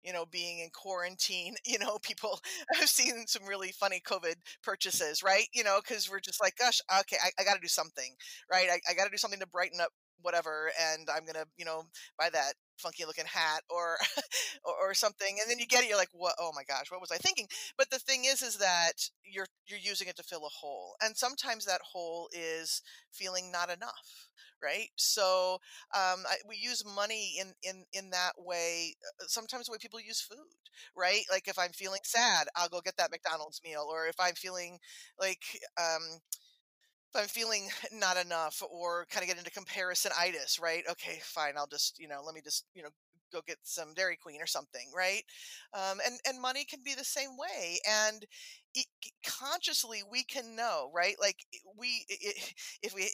you 0.03 0.13
know, 0.13 0.25
being 0.27 0.59
in 0.59 0.69
quarantine, 0.71 1.55
you 1.65 1.79
know, 1.79 1.97
people 1.99 2.39
I've 2.79 2.89
seen 2.89 3.25
some 3.27 3.45
really 3.45 3.71
funny 3.71 4.01
COVID 4.05 4.35
purchases, 4.63 5.23
right? 5.23 5.47
You 5.53 5.63
know, 5.63 5.79
because 5.83 6.09
we're 6.09 6.19
just 6.19 6.41
like, 6.41 6.55
gosh, 6.57 6.81
okay, 7.01 7.17
I, 7.23 7.31
I 7.39 7.43
got 7.45 7.55
to 7.55 7.61
do 7.61 7.67
something, 7.67 8.15
right? 8.51 8.67
I, 8.71 8.79
I 8.89 8.93
got 8.95 9.05
to 9.05 9.11
do 9.11 9.17
something 9.17 9.39
to 9.39 9.47
brighten 9.47 9.81
up 9.81 9.91
whatever, 10.21 10.71
and 10.79 11.09
I'm 11.09 11.25
gonna, 11.25 11.45
you 11.57 11.65
know, 11.65 11.83
buy 12.17 12.29
that 12.31 12.53
funky 12.81 13.05
looking 13.05 13.25
hat 13.25 13.61
or, 13.69 13.97
or 14.65 14.89
or 14.89 14.93
something, 14.93 15.37
and 15.41 15.49
then 15.49 15.59
you 15.59 15.67
get 15.67 15.83
it, 15.83 15.89
you're 15.89 15.97
like, 15.97 16.09
what? 16.13 16.35
Oh 16.39 16.51
my 16.55 16.63
gosh, 16.63 16.91
what 16.91 17.01
was 17.01 17.11
I 17.11 17.17
thinking? 17.17 17.47
But 17.77 17.89
the 17.91 17.99
thing 17.99 18.25
is, 18.25 18.41
is 18.41 18.57
that 18.57 18.93
you're 19.23 19.47
you're 19.67 19.79
using 19.79 20.07
it 20.07 20.15
to 20.17 20.23
fill 20.23 20.45
a 20.45 20.49
hole, 20.49 20.95
and 21.01 21.15
sometimes 21.17 21.65
that 21.65 21.81
hole 21.93 22.29
is 22.33 22.81
feeling 23.11 23.51
not 23.51 23.69
enough. 23.69 24.27
Right, 24.63 24.89
so 24.95 25.53
um, 25.95 26.21
I, 26.29 26.35
we 26.47 26.55
use 26.55 26.83
money 26.85 27.33
in 27.39 27.53
in 27.63 27.83
in 27.93 28.11
that 28.11 28.33
way. 28.37 28.95
uh, 29.19 29.25
Sometimes 29.27 29.65
the 29.65 29.71
way 29.71 29.79
people 29.81 29.99
use 29.99 30.21
food, 30.21 30.37
right? 30.95 31.23
Like 31.31 31.47
if 31.47 31.57
I'm 31.57 31.71
feeling 31.71 32.01
sad, 32.03 32.47
I'll 32.55 32.69
go 32.69 32.79
get 32.79 32.95
that 32.97 33.09
McDonald's 33.09 33.59
meal, 33.63 33.87
or 33.91 34.05
if 34.05 34.15
I'm 34.19 34.35
feeling 34.35 34.77
like 35.19 35.41
um, 35.79 36.19
if 37.13 37.21
I'm 37.21 37.27
feeling 37.27 37.69
not 37.93 38.17
enough 38.17 38.61
or 38.69 39.05
kind 39.09 39.23
of 39.23 39.27
get 39.29 39.37
into 39.37 39.51
comparisonitis, 39.51 40.61
right? 40.61 40.83
Okay, 40.89 41.19
fine. 41.23 41.53
I'll 41.57 41.67
just, 41.67 41.99
you 41.99 42.07
know, 42.07 42.21
let 42.25 42.35
me 42.35 42.41
just, 42.43 42.65
you 42.73 42.83
know, 42.83 42.89
go 43.31 43.41
get 43.47 43.57
some 43.63 43.93
Dairy 43.93 44.17
Queen 44.17 44.41
or 44.41 44.47
something, 44.47 44.91
right? 44.95 45.23
Um, 45.73 45.99
and 46.05 46.19
and 46.27 46.41
money 46.41 46.65
can 46.65 46.79
be 46.83 46.95
the 46.95 47.03
same 47.05 47.37
way. 47.37 47.79
And 47.89 48.25
it, 48.75 48.85
consciously, 49.25 50.01
we 50.09 50.23
can 50.23 50.55
know, 50.55 50.91
right? 50.93 51.15
Like 51.19 51.37
we, 51.77 52.05
i 52.09 52.15
i- 52.29 52.53
if 52.83 52.93
we 52.93 53.09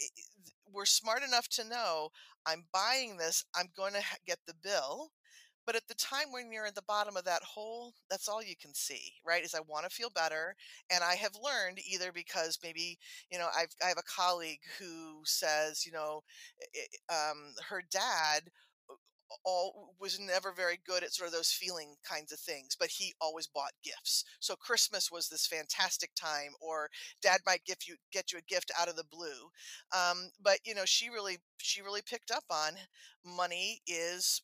we're 0.71 0.85
smart 0.85 1.23
enough 1.23 1.47
to 1.49 1.63
know, 1.67 2.09
I'm 2.45 2.65
buying 2.73 3.17
this, 3.17 3.43
I'm 3.55 3.67
going 3.75 3.93
to 3.93 4.01
get 4.25 4.39
the 4.47 4.53
bill. 4.63 5.11
But 5.67 5.75
at 5.75 5.87
the 5.87 5.95
time 5.95 6.31
when 6.31 6.51
you're 6.51 6.65
at 6.65 6.75
the 6.75 6.81
bottom 6.81 7.17
of 7.17 7.25
that 7.25 7.43
hole, 7.43 7.93
that's 8.09 8.27
all 8.29 8.41
you 8.43 8.55
can 8.59 8.73
see, 8.73 9.13
right? 9.25 9.43
Is 9.43 9.53
I 9.53 9.59
want 9.59 9.85
to 9.85 9.91
feel 9.95 10.09
better. 10.09 10.55
And 10.91 11.03
I 11.03 11.15
have 11.15 11.33
learned 11.43 11.79
either 11.87 12.11
because 12.13 12.57
maybe, 12.63 12.97
you 13.31 13.37
know, 13.37 13.49
I've, 13.55 13.75
I 13.85 13.89
have 13.89 13.99
a 13.99 14.03
colleague 14.21 14.61
who 14.79 15.21
says, 15.25 15.85
you 15.85 15.91
know, 15.91 16.23
i- 16.61 16.87
i- 17.13 17.31
um, 17.31 17.53
her 17.69 17.83
dad 17.91 18.49
all 19.43 19.93
was 19.99 20.19
never 20.19 20.51
very 20.53 20.79
good 20.85 21.03
at 21.03 21.13
sort 21.13 21.27
of 21.27 21.33
those 21.33 21.51
feeling 21.51 21.95
kinds 22.07 22.31
of 22.31 22.39
things 22.39 22.75
but 22.79 22.89
he 22.89 23.13
always 23.19 23.45
bought 23.47 23.71
gifts 23.83 24.23
so 24.39 24.55
christmas 24.55 25.11
was 25.11 25.27
this 25.27 25.45
fantastic 25.47 26.11
time 26.15 26.51
or 26.61 26.89
dad 27.21 27.39
might 27.45 27.63
give 27.65 27.77
you 27.85 27.95
get 28.11 28.31
you 28.31 28.39
a 28.39 28.41
gift 28.53 28.71
out 28.79 28.87
of 28.87 28.95
the 28.95 29.03
blue 29.11 29.49
um, 29.97 30.29
but 30.41 30.59
you 30.65 30.73
know 30.73 30.85
she 30.85 31.09
really 31.09 31.37
she 31.57 31.81
really 31.81 32.01
picked 32.01 32.31
up 32.31 32.43
on 32.49 32.73
money 33.25 33.81
is 33.85 34.41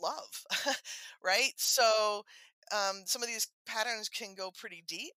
love 0.00 0.44
right? 1.24 1.52
So 1.56 2.24
um, 2.72 3.02
some 3.04 3.22
of 3.22 3.28
these 3.28 3.48
patterns 3.66 4.08
can 4.08 4.34
go 4.34 4.50
pretty 4.50 4.82
deep 4.86 5.14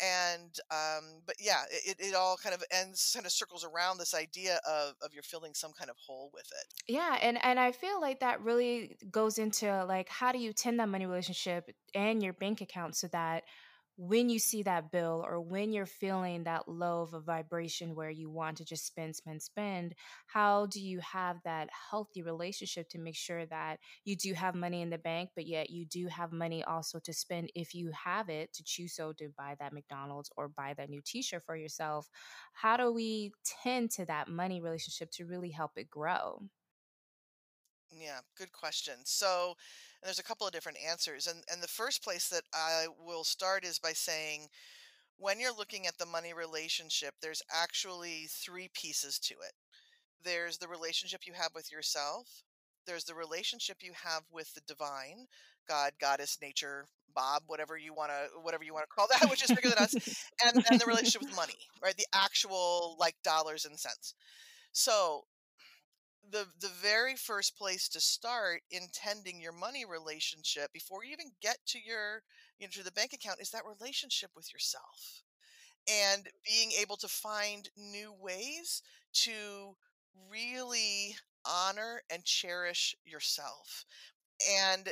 and 0.00 0.58
um, 0.70 1.20
but 1.26 1.36
yeah 1.38 1.62
it, 1.70 1.96
it 1.98 2.14
all 2.14 2.36
kind 2.36 2.54
of 2.54 2.64
ends 2.70 3.10
kind 3.14 3.26
of 3.26 3.32
circles 3.32 3.64
around 3.64 3.98
this 3.98 4.14
idea 4.14 4.58
of 4.66 4.94
of 5.02 5.12
you're 5.12 5.22
filling 5.22 5.52
some 5.54 5.72
kind 5.78 5.90
of 5.90 5.96
hole 6.06 6.30
with 6.32 6.46
it. 6.46 6.92
Yeah, 6.92 7.18
and 7.20 7.42
and 7.44 7.60
I 7.60 7.72
feel 7.72 8.00
like 8.00 8.20
that 8.20 8.40
really 8.40 8.96
goes 9.10 9.38
into 9.38 9.84
like 9.84 10.08
how 10.08 10.32
do 10.32 10.38
you 10.38 10.52
tend 10.52 10.80
that 10.80 10.88
money 10.88 11.06
relationship 11.06 11.70
and 11.94 12.22
your 12.22 12.32
bank 12.32 12.60
account 12.60 12.96
so 12.96 13.08
that 13.08 13.44
when 14.02 14.30
you 14.30 14.38
see 14.38 14.62
that 14.62 14.90
bill 14.90 15.22
or 15.26 15.38
when 15.40 15.72
you're 15.72 15.84
feeling 15.84 16.44
that 16.44 16.66
low 16.66 17.02
of 17.02 17.12
a 17.12 17.20
vibration 17.20 17.94
where 17.94 18.08
you 18.08 18.30
want 18.30 18.56
to 18.56 18.64
just 18.64 18.86
spend, 18.86 19.14
spend, 19.14 19.42
spend, 19.42 19.94
how 20.26 20.64
do 20.66 20.80
you 20.80 21.00
have 21.00 21.42
that 21.44 21.68
healthy 21.90 22.22
relationship 22.22 22.88
to 22.88 22.98
make 22.98 23.14
sure 23.16 23.44
that 23.46 23.78
you 24.04 24.16
do 24.16 24.32
have 24.32 24.54
money 24.54 24.80
in 24.80 24.88
the 24.88 24.96
bank, 24.96 25.30
but 25.34 25.46
yet 25.46 25.68
you 25.68 25.84
do 25.84 26.06
have 26.06 26.32
money 26.32 26.64
also 26.64 26.98
to 26.98 27.12
spend 27.12 27.50
if 27.54 27.74
you 27.74 27.90
have 27.92 28.30
it 28.30 28.52
to 28.54 28.64
choose 28.64 28.94
so 28.94 29.12
to 29.12 29.28
buy 29.36 29.54
that 29.58 29.72
McDonald's 29.74 30.30
or 30.36 30.48
buy 30.48 30.72
that 30.74 30.88
new 30.88 31.02
t-shirt 31.04 31.42
for 31.42 31.56
yourself? 31.56 32.08
How 32.52 32.76
do 32.78 32.90
we 32.92 33.32
tend 33.44 33.90
to 33.92 34.06
that 34.06 34.28
money 34.28 34.60
relationship 34.62 35.10
to 35.12 35.26
really 35.26 35.50
help 35.50 35.72
it 35.76 35.90
grow? 35.90 36.48
Yeah, 37.92 38.20
good 38.36 38.52
question. 38.52 39.00
So 39.04 39.56
there's 40.02 40.18
a 40.18 40.24
couple 40.24 40.46
of 40.46 40.52
different 40.52 40.78
answers. 40.86 41.26
And 41.26 41.42
and 41.52 41.62
the 41.62 41.68
first 41.68 42.02
place 42.02 42.28
that 42.28 42.44
I 42.54 42.86
will 42.98 43.24
start 43.24 43.64
is 43.64 43.78
by 43.78 43.92
saying 43.92 44.48
when 45.18 45.40
you're 45.40 45.56
looking 45.56 45.86
at 45.86 45.98
the 45.98 46.06
money 46.06 46.32
relationship, 46.32 47.14
there's 47.22 47.42
actually 47.52 48.26
three 48.30 48.70
pieces 48.74 49.18
to 49.20 49.34
it. 49.34 49.52
There's 50.22 50.58
the 50.58 50.68
relationship 50.68 51.22
you 51.26 51.34
have 51.34 51.52
with 51.54 51.72
yourself, 51.72 52.42
there's 52.86 53.04
the 53.04 53.14
relationship 53.14 53.78
you 53.82 53.92
have 54.04 54.22
with 54.32 54.54
the 54.54 54.60
divine, 54.66 55.26
God, 55.68 55.92
goddess, 56.00 56.38
nature, 56.42 56.86
Bob, 57.14 57.42
whatever 57.46 57.76
you 57.76 57.94
want 57.94 58.10
to 58.10 58.40
whatever 58.40 58.64
you 58.64 58.74
want 58.74 58.84
to 58.88 58.94
call 58.94 59.08
that, 59.08 59.30
which 59.30 59.42
is 59.42 59.50
bigger 59.50 59.68
than 59.70 59.78
us, 59.78 59.94
and 60.44 60.64
then 60.68 60.78
the 60.78 60.86
relationship 60.86 61.22
with 61.22 61.36
money, 61.36 61.58
right? 61.82 61.96
The 61.96 62.06
actual 62.14 62.96
like 62.98 63.16
dollars 63.24 63.64
and 63.64 63.78
cents. 63.78 64.14
So, 64.72 65.24
the 66.28 66.46
the 66.60 66.68
very 66.68 67.16
first 67.16 67.56
place 67.56 67.88
to 67.88 68.00
start 68.00 68.62
in 68.70 68.88
tending 68.92 69.40
your 69.40 69.52
money 69.52 69.84
relationship 69.84 70.72
before 70.72 71.04
you 71.04 71.12
even 71.12 71.32
get 71.42 71.58
to 71.66 71.78
your 71.80 72.22
you 72.58 72.66
know 72.66 72.70
to 72.72 72.82
the 72.84 72.92
bank 72.92 73.12
account 73.12 73.40
is 73.40 73.50
that 73.50 73.62
relationship 73.64 74.30
with 74.36 74.52
yourself 74.52 75.22
and 75.88 76.28
being 76.46 76.70
able 76.80 76.96
to 76.96 77.08
find 77.08 77.68
new 77.76 78.12
ways 78.12 78.82
to 79.12 79.76
really 80.30 81.16
honor 81.46 82.02
and 82.10 82.24
cherish 82.24 82.94
yourself. 83.04 83.84
And 84.72 84.88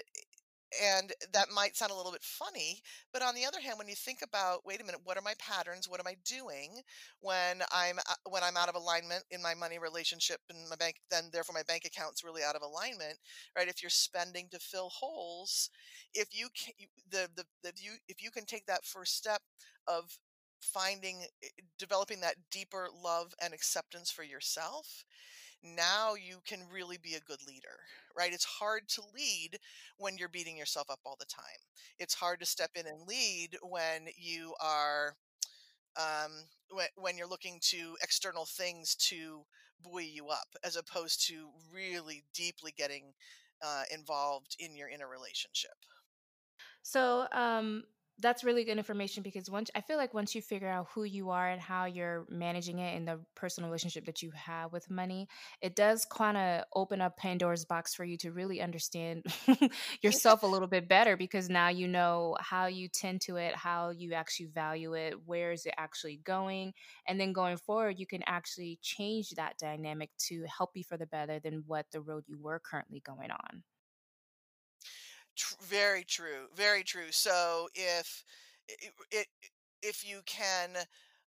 and 0.83 1.13
that 1.33 1.49
might 1.55 1.77
sound 1.77 1.93
a 1.93 1.95
little 1.95 2.13
bit 2.13 2.23
funny, 2.23 2.83
but 3.13 3.23
on 3.23 3.35
the 3.35 3.45
other 3.45 3.61
hand, 3.61 3.79
when 3.79 3.89
you 3.89 3.95
think 3.95 4.21
about, 4.23 4.67
wait 4.67 4.81
a 4.81 4.85
minute, 4.85 5.01
what 5.05 5.17
are 5.17 5.23
my 5.23 5.35
patterns? 5.39 5.89
What 5.89 6.01
am 6.01 6.07
I 6.07 6.17
doing 6.25 6.81
when 7.21 7.63
I'm 7.73 7.99
uh, 7.99 8.15
when 8.31 8.43
I'm 8.43 8.57
out 8.57 8.69
of 8.69 8.75
alignment 8.75 9.25
in 9.31 9.43
my 9.43 9.55
money 9.55 9.79
relationship 9.79 10.41
and 10.51 10.69
my 10.69 10.77
bank? 10.77 10.97
Then 11.11 11.25
therefore 11.33 11.55
my 11.55 11.63
bank 11.67 11.85
account's 11.87 12.25
really 12.25 12.43
out 12.43 12.57
of 12.57 12.63
alignment, 12.63 13.19
right? 13.57 13.69
If 13.69 13.83
you're 13.83 13.91
spending 13.91 14.49
to 14.51 14.59
fill 14.59 14.91
holes, 14.91 15.71
if 16.15 16.29
you 16.33 16.49
can, 16.55 16.75
the 17.11 17.29
the 17.35 17.45
the 17.63 17.73
you 17.81 17.93
if 18.09 18.23
you 18.23 18.31
can 18.31 18.45
take 18.45 18.67
that 18.67 18.85
first 18.85 19.17
step 19.17 19.43
of 19.87 20.19
finding 20.61 21.23
eh, 21.43 21.49
developing 21.79 22.21
that 22.21 22.35
deeper 22.51 22.89
love 23.03 23.33
and 23.43 23.55
acceptance 23.55 24.11
for 24.11 24.23
yourself 24.25 25.05
now 25.63 26.15
you 26.15 26.39
can 26.47 26.61
really 26.73 26.99
be 27.03 27.15
a 27.15 27.21
good 27.21 27.41
leader, 27.47 27.81
right? 28.17 28.33
It's 28.33 28.45
hard 28.45 28.89
to 28.91 29.03
lead 29.15 29.59
when 29.97 30.17
you're 30.17 30.29
beating 30.29 30.57
yourself 30.57 30.89
up 30.91 31.01
all 31.05 31.17
the 31.19 31.27
time. 31.27 31.45
It's 31.99 32.15
hard 32.15 32.41
to 32.41 32.47
step 32.47 32.71
in 32.75 32.87
and 32.87 33.07
lead 33.07 33.57
when 33.63 34.09
you 34.17 34.55
are 34.61 35.17
um, 35.97 36.33
when, 36.71 36.87
when 36.97 37.19
you're 37.19 37.29
looking 37.29 37.59
to 37.71 37.97
external 38.03 38.47
things 38.47 38.95
to 38.95 39.45
buoy 39.83 40.05
you 40.05 40.29
up, 40.29 40.49
as 40.65 40.77
opposed 40.77 41.27
to 41.29 41.49
really 41.73 42.25
deeply 42.35 42.73
getting 42.77 43.13
uh, 43.65 43.83
involved 43.93 44.57
in 44.59 44.77
your 44.77 44.89
inner 44.89 45.09
relationship. 45.09 45.73
So, 46.83 47.27
um, 47.33 47.85
that's 48.21 48.43
really 48.43 48.65
good 48.65 48.79
information 48.79 49.23
because 49.23 49.49
once 49.49 49.71
I 49.75 49.81
feel 49.81 49.97
like 49.97 50.13
once 50.13 50.35
you 50.35 50.43
figure 50.43 50.69
out 50.69 50.89
who 50.95 51.05
you 51.05 51.31
are 51.31 51.49
and 51.49 51.61
how 51.61 51.85
you're 51.85 52.27
managing 52.29 52.79
it 52.81 52.97
in 52.97 53.05
the 53.05 53.21
personal 53.35 53.71
relationship 53.71 54.07
that 54.07 54.23
you 54.23 54.33
have 54.33 54.73
with 54.73 54.91
money, 54.91 55.29
it 55.61 55.77
does 55.77 56.05
kind 56.05 56.37
of 56.37 56.65
open 56.75 57.01
up 57.01 57.17
Pandora's 57.17 57.65
box 57.65 57.95
for 57.95 58.05
you 58.05 58.17
to 58.19 58.33
really 58.33 58.61
understand 58.61 59.25
yourself 60.03 60.43
a 60.43 60.47
little 60.47 60.69
bit 60.69 60.89
better 60.89 61.17
because 61.17 61.49
now 61.49 61.69
you 61.69 61.87
know 61.87 62.37
how 62.41 62.67
you 62.67 62.89
tend 62.89 63.21
to 63.23 63.37
it, 63.37 63.55
how 63.55 63.91
you 63.91 64.15
actually 64.15 64.47
value 64.47 64.95
it, 64.95 65.15
where 65.27 65.53
is 65.53 65.65
it 65.65 65.75
actually 65.79 66.21
going, 66.25 66.73
and 67.07 67.21
then 67.21 67.33
going 67.33 67.57
forward, 67.57 67.99
you 67.99 68.07
can 68.07 68.23
actually 68.27 68.79
change 68.83 69.31
that 69.31 69.57
dynamic 69.59 70.11
to 70.19 70.45
help 70.45 70.71
you 70.75 70.83
for 70.83 70.97
the 70.97 71.07
better 71.07 71.39
than 71.39 71.63
what 71.67 71.87
the 71.93 72.01
road 72.01 72.25
you 72.27 72.39
were 72.41 72.61
currently 72.61 73.01
going 73.05 73.31
on. 73.31 73.63
Tr- 75.39 75.55
very 75.63 76.05
true. 76.05 76.49
Very 76.57 76.85
true. 76.85 77.13
So 77.13 77.69
if 77.75 78.25
it, 78.69 78.93
it 79.13 79.29
if 79.83 80.09
you 80.09 80.21
can 80.27 80.71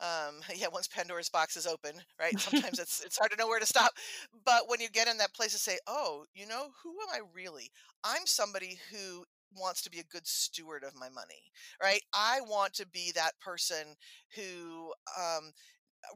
um 0.00 0.36
yeah 0.56 0.68
once 0.72 0.88
pandora's 0.88 1.30
box 1.30 1.56
is 1.56 1.66
open 1.66 1.92
right 2.20 2.38
sometimes 2.40 2.78
it's 2.80 3.02
it's 3.04 3.18
hard 3.18 3.30
to 3.32 3.38
know 3.38 3.48
where 3.48 3.60
to 3.60 3.66
stop 3.66 3.92
but 4.46 4.68
when 4.68 4.80
you 4.80 4.88
get 4.90 5.08
in 5.08 5.18
that 5.18 5.34
place 5.34 5.52
to 5.52 5.58
say 5.58 5.78
oh 5.88 6.24
you 6.34 6.46
know 6.46 6.68
who 6.82 6.90
am 6.92 7.08
i 7.14 7.20
really 7.34 7.70
i'm 8.04 8.26
somebody 8.26 8.78
who 8.92 9.24
wants 9.56 9.82
to 9.82 9.90
be 9.90 10.00
a 10.00 10.04
good 10.04 10.26
steward 10.26 10.84
of 10.84 10.94
my 10.94 11.08
money 11.10 11.52
right 11.82 12.02
i 12.14 12.40
want 12.48 12.74
to 12.74 12.86
be 12.88 13.12
that 13.14 13.32
person 13.40 13.96
who 14.36 14.92
um 15.20 15.52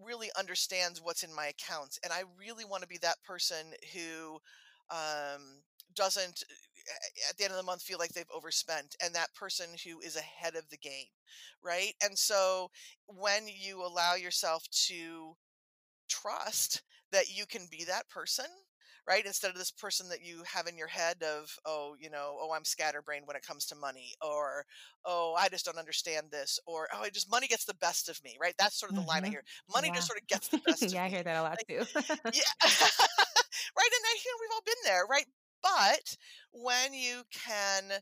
really 0.04 0.30
understands 0.38 1.00
what's 1.02 1.23
in 1.23 1.35
my 1.35 1.47
accounts 1.47 1.99
and 2.04 2.12
i 2.12 2.23
really 2.38 2.64
want 2.64 2.82
to 2.82 2.88
be 2.88 2.99
that 2.99 3.23
person 3.25 3.73
who 3.94 4.38
um, 4.90 5.62
doesn't 5.94 6.42
at 7.28 7.37
the 7.37 7.44
end 7.44 7.52
of 7.52 7.56
the 7.56 7.62
month 7.62 7.82
feel 7.82 7.99
like 7.99 8.12
they've 8.12 8.25
overspent 8.35 8.97
and 9.02 9.14
that 9.14 9.35
person 9.35 9.68
who 9.85 10.00
is 10.00 10.16
ahead 10.16 10.56
of 10.56 10.68
the 10.70 10.76
game 10.78 11.06
right? 11.62 11.92
And 12.02 12.18
so 12.18 12.70
when 13.06 13.47
you 13.49 13.85
allow 13.85 14.14
yourself 14.14 14.64
to 14.88 15.35
trust 16.09 16.82
that 17.12 17.28
you 17.37 17.47
can 17.47 17.66
be 17.70 17.85
that 17.85 18.09
person 18.09 18.47
right 19.09 19.25
instead 19.26 19.50
of 19.50 19.56
this 19.56 19.70
person 19.70 20.09
that 20.09 20.23
you 20.23 20.42
have 20.44 20.66
in 20.66 20.76
your 20.76 20.87
head 20.88 21.23
of 21.23 21.54
oh 21.66 21.97
you 21.99 22.11
know 22.11 22.37
oh 22.40 22.52
i'm 22.54 22.64
scatterbrained 22.64 23.26
when 23.26 23.37
it 23.37 23.42
comes 23.47 23.64
to 23.66 23.75
money 23.76 24.14
or 24.23 24.64
oh 25.04 25.35
i 25.38 25.49
just 25.49 25.64
don't 25.64 25.78
understand 25.78 26.26
this 26.30 26.59
or 26.66 26.88
oh 26.94 27.02
it 27.04 27.14
just 27.14 27.30
money 27.30 27.47
gets 27.47 27.64
the 27.64 27.75
best 27.75 28.09
of 28.09 28.23
me 28.25 28.37
right? 28.40 28.54
That's 28.59 28.78
sort 28.78 28.90
of 28.90 28.97
the 28.97 29.02
line 29.02 29.23
i 29.25 29.28
hmm 29.28 29.30
hear. 29.30 29.42
Money 29.73 29.90
just 29.94 30.06
sort 30.06 30.20
of 30.20 30.26
gets 30.28 30.49
the 30.49 30.59
best 30.66 30.92
of 30.94 30.99
yeah, 30.99 31.04
I 31.04 31.09
hear 31.09 31.23
that 31.23 31.37
a 31.37 31.42
lot 31.42 31.59
like 31.59 31.66
too. 31.68 31.87
yeah 32.32 32.42
right 33.76 33.92
and 33.92 34.04
i 34.06 34.14
you 34.24 34.30
know 34.30 34.38
we've 34.40 34.54
all 34.54 34.66
been 34.66 34.82
there 34.84 35.06
right 35.08 35.26
but 35.62 36.16
when 36.52 36.94
you 36.94 37.22
can 37.32 38.00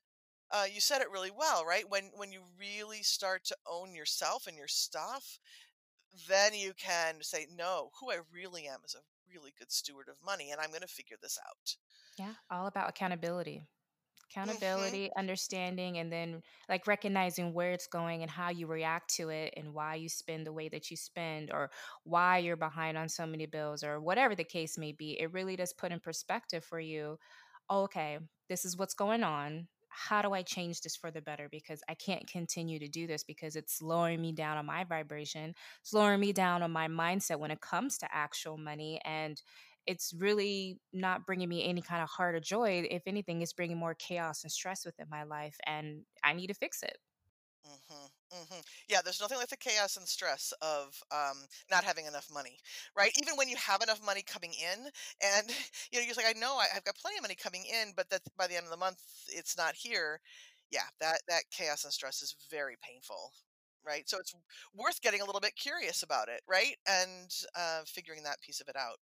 uh, 0.50 0.64
you 0.72 0.80
said 0.80 1.02
it 1.02 1.10
really 1.12 1.30
well 1.36 1.64
right 1.66 1.84
when 1.88 2.10
when 2.14 2.32
you 2.32 2.40
really 2.58 3.02
start 3.02 3.44
to 3.44 3.56
own 3.70 3.94
yourself 3.94 4.46
and 4.46 4.56
your 4.56 4.68
stuff 4.68 5.38
then 6.28 6.54
you 6.54 6.72
can 6.74 7.16
say, 7.20 7.46
no, 7.56 7.90
who 8.00 8.10
I 8.10 8.18
really 8.32 8.66
am 8.66 8.80
is 8.84 8.94
a 8.94 9.32
really 9.32 9.52
good 9.58 9.70
steward 9.70 10.08
of 10.08 10.16
money, 10.24 10.50
and 10.50 10.60
I'm 10.60 10.70
going 10.70 10.80
to 10.80 10.88
figure 10.88 11.16
this 11.20 11.38
out. 11.46 11.76
yeah, 12.18 12.34
all 12.50 12.66
about 12.66 12.88
accountability. 12.88 13.66
Hmm 14.44 14.52
Accountability, 14.54 15.10
understanding, 15.16 15.98
and 15.98 16.12
then 16.12 16.42
like 16.68 16.86
recognizing 16.86 17.52
where 17.54 17.72
it's 17.72 17.86
going 17.86 18.22
and 18.22 18.30
how 18.30 18.50
you 18.50 18.66
react 18.66 19.14
to 19.16 19.28
it 19.30 19.54
and 19.56 19.74
why 19.74 19.94
you 19.94 20.08
spend 20.08 20.46
the 20.46 20.52
way 20.52 20.68
that 20.68 20.90
you 20.90 20.96
spend 20.96 21.50
or 21.50 21.70
why 22.04 22.38
you're 22.38 22.56
behind 22.56 22.96
on 22.98 23.08
so 23.08 23.26
many 23.26 23.46
bills 23.46 23.82
or 23.82 24.00
whatever 24.00 24.34
the 24.34 24.44
case 24.44 24.76
may 24.78 24.92
be. 24.92 25.18
It 25.20 25.32
really 25.32 25.56
does 25.56 25.72
put 25.72 25.92
in 25.92 26.00
perspective 26.00 26.64
for 26.64 26.80
you 26.80 27.18
okay, 27.70 28.18
this 28.48 28.64
is 28.64 28.76
what's 28.76 28.94
going 28.94 29.22
on. 29.22 29.68
How 29.88 30.22
do 30.22 30.32
I 30.32 30.42
change 30.42 30.80
this 30.82 30.96
for 30.96 31.10
the 31.10 31.20
better? 31.20 31.48
Because 31.50 31.82
I 31.88 31.94
can't 31.94 32.26
continue 32.26 32.78
to 32.78 32.88
do 32.88 33.06
this 33.06 33.24
because 33.24 33.56
it's 33.56 33.82
lowering 33.82 34.20
me 34.20 34.32
down 34.32 34.56
on 34.56 34.66
my 34.66 34.84
vibration, 34.84 35.54
slowing 35.82 36.20
me 36.20 36.32
down 36.32 36.62
on 36.62 36.70
my 36.70 36.88
mindset 36.88 37.38
when 37.38 37.50
it 37.50 37.60
comes 37.60 37.98
to 37.98 38.14
actual 38.14 38.58
money. 38.58 39.00
And 39.04 39.40
it's 39.88 40.14
really 40.14 40.80
not 40.92 41.26
bringing 41.26 41.48
me 41.50 41.64
any 41.68 41.82
kind 41.82 42.02
of 42.04 42.10
heart 42.10 42.36
or 42.36 42.40
joy. 42.40 42.86
If 42.90 43.04
anything, 43.06 43.42
it's 43.42 43.54
bringing 43.54 43.78
more 43.78 43.94
chaos 43.96 44.44
and 44.44 44.52
stress 44.52 44.86
within 44.86 45.08
my 45.10 45.24
life. 45.24 45.56
And 45.66 46.06
I 46.24 46.34
need 46.34 46.48
to 46.48 46.54
fix 46.54 46.84
it. 46.84 46.98
hmm 47.64 48.06
hmm 48.32 48.60
Yeah, 48.88 49.00
there's 49.02 49.20
nothing 49.20 49.38
like 49.38 49.48
the 49.48 49.56
chaos 49.56 49.96
and 49.96 50.06
stress 50.06 50.52
of 50.62 51.02
um, 51.10 51.46
not 51.70 51.84
having 51.84 52.06
enough 52.06 52.28
money, 52.32 52.58
right? 52.96 53.12
Even 53.20 53.36
when 53.36 53.48
you 53.48 53.56
have 53.56 53.82
enough 53.82 54.04
money 54.04 54.22
coming 54.22 54.52
in, 54.52 54.88
and 55.22 55.48
you 55.92 55.98
know, 55.98 56.04
you're 56.06 56.14
like, 56.14 56.26
I 56.36 56.38
know 56.38 56.56
I, 56.56 56.66
I've 56.74 56.84
got 56.84 56.96
plenty 56.96 57.16
of 57.18 57.22
money 57.22 57.34
coming 57.34 57.64
in, 57.66 57.92
but 57.96 58.08
that 58.10 58.22
by 58.36 58.46
the 58.46 58.56
end 58.56 58.64
of 58.64 58.70
the 58.70 58.76
month, 58.76 59.00
it's 59.28 59.56
not 59.56 59.74
here. 59.74 60.20
Yeah, 60.70 60.86
that 61.00 61.22
that 61.28 61.44
chaos 61.50 61.84
and 61.84 61.92
stress 61.92 62.22
is 62.22 62.36
very 62.50 62.76
painful, 62.82 63.32
right? 63.84 64.08
So 64.08 64.18
it's 64.18 64.34
worth 64.74 65.00
getting 65.00 65.20
a 65.22 65.24
little 65.24 65.40
bit 65.40 65.56
curious 65.56 66.02
about 66.02 66.28
it, 66.28 66.42
right? 66.46 66.76
And 66.86 67.30
uh, 67.56 67.82
figuring 67.86 68.22
that 68.24 68.40
piece 68.40 68.60
of 68.60 68.68
it 68.68 68.76
out. 68.76 68.98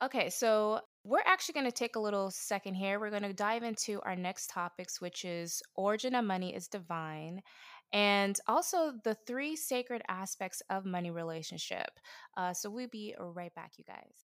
Okay, 0.00 0.30
so 0.30 0.80
we're 1.02 1.22
actually 1.26 1.54
going 1.54 1.66
to 1.66 1.72
take 1.72 1.96
a 1.96 2.00
little 2.00 2.30
second 2.30 2.74
here. 2.74 3.00
We're 3.00 3.10
going 3.10 3.22
to 3.22 3.32
dive 3.32 3.64
into 3.64 4.00
our 4.02 4.14
next 4.14 4.48
topics, 4.48 5.00
which 5.00 5.24
is 5.24 5.60
origin 5.74 6.14
of 6.14 6.24
money 6.24 6.54
is 6.54 6.68
divine, 6.68 7.42
and 7.92 8.36
also 8.46 8.92
the 9.02 9.16
three 9.26 9.56
sacred 9.56 10.02
aspects 10.08 10.62
of 10.70 10.84
money 10.84 11.10
relationship. 11.10 11.90
Uh, 12.36 12.52
so 12.52 12.70
we'll 12.70 12.88
be 12.88 13.14
right 13.18 13.52
back, 13.54 13.72
you 13.76 13.84
guys. 13.84 14.27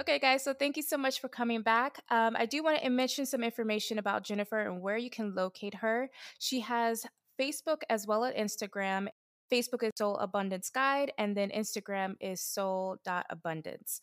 Okay, 0.00 0.18
guys, 0.18 0.42
so 0.42 0.52
thank 0.52 0.76
you 0.76 0.82
so 0.82 0.98
much 0.98 1.20
for 1.20 1.28
coming 1.28 1.62
back. 1.62 2.02
Um, 2.10 2.34
I 2.36 2.46
do 2.46 2.64
want 2.64 2.82
to 2.82 2.90
mention 2.90 3.24
some 3.26 3.44
information 3.44 4.00
about 4.00 4.24
Jennifer 4.24 4.58
and 4.58 4.82
where 4.82 4.96
you 4.96 5.08
can 5.08 5.36
locate 5.36 5.74
her. 5.74 6.10
She 6.40 6.58
has 6.60 7.06
Facebook 7.40 7.82
as 7.88 8.04
well 8.04 8.24
as 8.24 8.34
Instagram. 8.34 9.06
Facebook 9.52 9.84
is 9.84 9.92
Soul 9.96 10.16
Abundance 10.16 10.68
Guide, 10.68 11.12
and 11.16 11.36
then 11.36 11.50
Instagram 11.50 12.14
is 12.20 12.40
soul.abundance. 12.40 14.00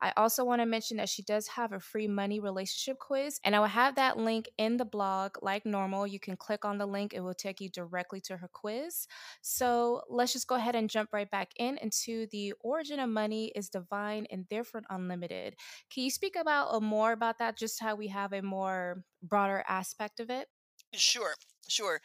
I 0.00 0.12
also 0.16 0.44
want 0.44 0.60
to 0.60 0.66
mention 0.66 0.96
that 0.98 1.08
she 1.08 1.22
does 1.22 1.48
have 1.48 1.72
a 1.72 1.80
free 1.80 2.08
money 2.08 2.40
relationship 2.40 2.98
quiz, 2.98 3.40
and 3.44 3.56
I 3.56 3.60
will 3.60 3.66
have 3.66 3.94
that 3.96 4.18
link 4.18 4.48
in 4.58 4.76
the 4.76 4.84
blog 4.84 5.36
like 5.42 5.64
normal. 5.64 6.06
You 6.06 6.20
can 6.20 6.36
click 6.36 6.64
on 6.64 6.78
the 6.78 6.86
link, 6.86 7.14
it 7.14 7.20
will 7.20 7.34
take 7.34 7.60
you 7.60 7.68
directly 7.68 8.20
to 8.22 8.36
her 8.36 8.48
quiz. 8.52 9.06
So 9.42 10.02
let's 10.08 10.32
just 10.32 10.48
go 10.48 10.56
ahead 10.56 10.74
and 10.74 10.90
jump 10.90 11.10
right 11.12 11.30
back 11.30 11.50
in 11.56 11.78
into 11.78 12.26
the 12.30 12.54
origin 12.60 13.00
of 13.00 13.08
money 13.08 13.52
is 13.54 13.68
divine 13.68 14.26
and 14.30 14.46
therefore 14.50 14.82
unlimited. 14.90 15.54
Can 15.92 16.04
you 16.04 16.10
speak 16.10 16.36
about 16.36 16.74
uh, 16.74 16.80
more 16.80 17.12
about 17.12 17.38
that, 17.38 17.56
just 17.56 17.80
how 17.80 17.94
we 17.94 18.08
have 18.08 18.32
a 18.32 18.42
more 18.42 19.04
broader 19.22 19.64
aspect 19.68 20.20
of 20.20 20.30
it? 20.30 20.48
Sure, 20.94 21.34
sure. 21.68 22.00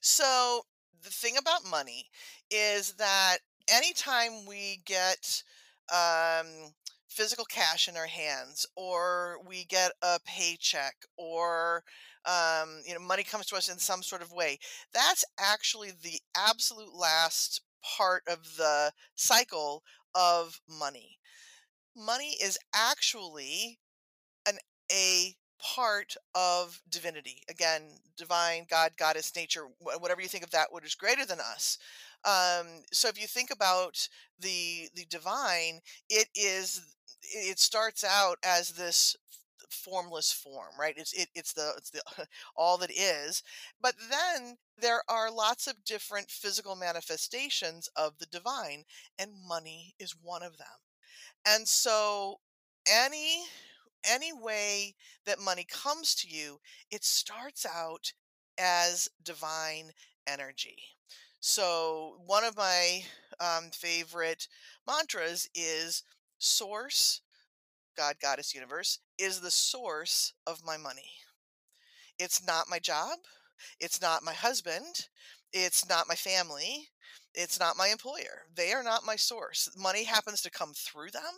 So 0.00 0.62
the 1.02 1.10
thing 1.10 1.36
about 1.36 1.64
money 1.70 2.06
is 2.50 2.94
that 2.94 3.38
anytime 3.68 4.46
we 4.46 4.82
get 4.84 5.42
um, 5.92 6.46
physical 7.14 7.44
cash 7.44 7.88
in 7.88 7.96
our 7.96 8.06
hands, 8.06 8.66
or 8.76 9.38
we 9.46 9.64
get 9.64 9.92
a 10.02 10.18
paycheck, 10.24 10.94
or 11.16 11.84
um, 12.26 12.80
you 12.86 12.94
know, 12.94 13.00
money 13.00 13.22
comes 13.22 13.46
to 13.46 13.56
us 13.56 13.68
in 13.68 13.78
some 13.78 14.02
sort 14.02 14.22
of 14.22 14.32
way, 14.32 14.58
that's 14.92 15.24
actually 15.38 15.90
the 15.90 16.18
absolute 16.36 16.94
last 16.94 17.60
part 17.96 18.22
of 18.26 18.56
the 18.56 18.92
cycle 19.14 19.82
of 20.14 20.60
money. 20.68 21.18
Money 21.96 22.36
is 22.42 22.58
actually 22.74 23.78
an 24.48 24.58
a 24.92 25.34
part 25.62 26.14
of 26.34 26.80
divinity. 26.90 27.42
Again, 27.48 27.82
divine, 28.16 28.66
God, 28.68 28.92
goddess, 28.98 29.34
nature, 29.34 29.66
whatever 29.80 30.20
you 30.20 30.28
think 30.28 30.44
of 30.44 30.50
that, 30.50 30.72
what 30.72 30.84
is 30.84 30.94
greater 30.94 31.24
than 31.24 31.40
us. 31.40 31.78
Um, 32.24 32.82
so 32.92 33.08
if 33.08 33.20
you 33.20 33.26
think 33.26 33.50
about 33.50 34.08
the 34.38 34.88
the 34.94 35.06
divine, 35.10 35.80
it 36.08 36.28
is 36.34 36.82
it 37.34 37.58
starts 37.58 38.04
out 38.04 38.38
as 38.44 38.70
this 38.70 39.16
formless 39.70 40.32
form 40.32 40.72
right 40.78 40.94
it's 40.96 41.12
it, 41.12 41.28
it's 41.34 41.52
the 41.52 41.72
it's 41.76 41.90
the 41.90 42.02
all 42.56 42.78
that 42.78 42.90
is 42.92 43.42
but 43.80 43.94
then 44.10 44.56
there 44.80 45.02
are 45.08 45.30
lots 45.30 45.66
of 45.66 45.84
different 45.84 46.30
physical 46.30 46.76
manifestations 46.76 47.88
of 47.96 48.18
the 48.18 48.26
divine 48.26 48.84
and 49.18 49.30
money 49.48 49.94
is 49.98 50.14
one 50.22 50.42
of 50.42 50.58
them 50.58 50.66
and 51.46 51.66
so 51.68 52.38
any 52.90 53.44
any 54.04 54.32
way 54.32 54.94
that 55.26 55.40
money 55.40 55.66
comes 55.68 56.14
to 56.14 56.28
you, 56.28 56.60
it 56.90 57.04
starts 57.04 57.66
out 57.66 58.12
as 58.58 59.08
divine 59.22 59.90
energy. 60.26 60.76
So 61.40 62.16
one 62.26 62.44
of 62.44 62.56
my 62.56 63.02
um, 63.40 63.70
favorite 63.72 64.48
mantras 64.86 65.48
is 65.54 66.02
source, 66.44 67.22
God, 67.96 68.16
Goddess, 68.20 68.54
Universe, 68.54 69.00
is 69.18 69.40
the 69.40 69.50
source 69.50 70.34
of 70.46 70.64
my 70.64 70.76
money. 70.76 71.10
It's 72.18 72.44
not 72.46 72.68
my 72.68 72.78
job. 72.78 73.18
It's 73.80 74.00
not 74.00 74.22
my 74.24 74.32
husband. 74.32 75.08
It's 75.52 75.88
not 75.88 76.08
my 76.08 76.14
family. 76.16 76.88
It's 77.34 77.58
not 77.60 77.76
my 77.76 77.88
employer. 77.88 78.46
They 78.54 78.72
are 78.72 78.82
not 78.82 79.04
my 79.06 79.16
source. 79.16 79.70
Money 79.76 80.04
happens 80.04 80.42
to 80.42 80.50
come 80.50 80.72
through 80.74 81.10
them 81.10 81.34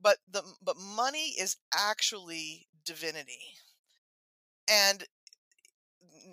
but 0.00 0.18
the 0.30 0.42
but 0.62 0.76
money 0.76 1.34
is 1.38 1.56
actually 1.72 2.66
divinity 2.84 3.56
and 4.68 5.04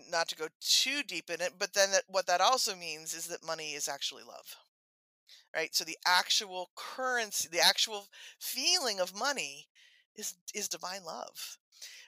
not 0.09 0.27
to 0.27 0.35
go 0.35 0.47
too 0.59 1.03
deep 1.03 1.29
in 1.29 1.41
it 1.41 1.53
but 1.57 1.73
then 1.73 1.91
that, 1.91 2.03
what 2.07 2.25
that 2.27 2.41
also 2.41 2.75
means 2.75 3.13
is 3.13 3.27
that 3.27 3.45
money 3.45 3.73
is 3.73 3.87
actually 3.87 4.23
love 4.23 4.55
right 5.55 5.75
so 5.75 5.83
the 5.83 5.97
actual 6.05 6.69
currency 6.75 7.47
the 7.51 7.59
actual 7.59 8.07
feeling 8.39 8.99
of 8.99 9.17
money 9.17 9.67
is 10.15 10.35
is 10.53 10.67
divine 10.67 11.03
love 11.05 11.57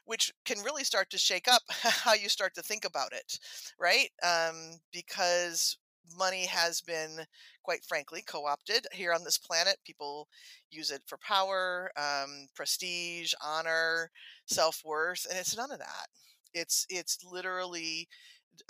which 0.06 0.34
can 0.46 0.60
really 0.64 0.84
start 0.84 1.10
to 1.10 1.18
shake 1.18 1.48
up 1.48 1.62
how 1.70 2.14
you 2.14 2.30
start 2.30 2.54
to 2.56 2.62
think 2.62 2.86
about 2.86 3.14
it, 3.14 3.40
right? 3.80 4.10
Um, 4.24 4.80
because 4.92 5.78
money 6.18 6.46
has 6.46 6.82
been, 6.82 7.26
quite 7.64 7.84
frankly, 7.88 8.22
co 8.26 8.46
opted 8.46 8.88
here 8.92 9.14
on 9.14 9.24
this 9.24 9.38
planet. 9.38 9.78
People 9.86 10.28
use 10.70 10.92
it 10.92 11.02
for 11.06 11.18
power, 11.18 11.92
um, 11.98 12.48
prestige, 12.56 13.34
honor, 13.46 14.12
self 14.46 14.82
worth, 14.86 15.26
and 15.30 15.38
it's 15.38 15.56
none 15.58 15.72
of 15.72 15.80
that. 15.80 16.08
It's 16.54 16.86
it's 16.90 17.20
literally 17.24 18.08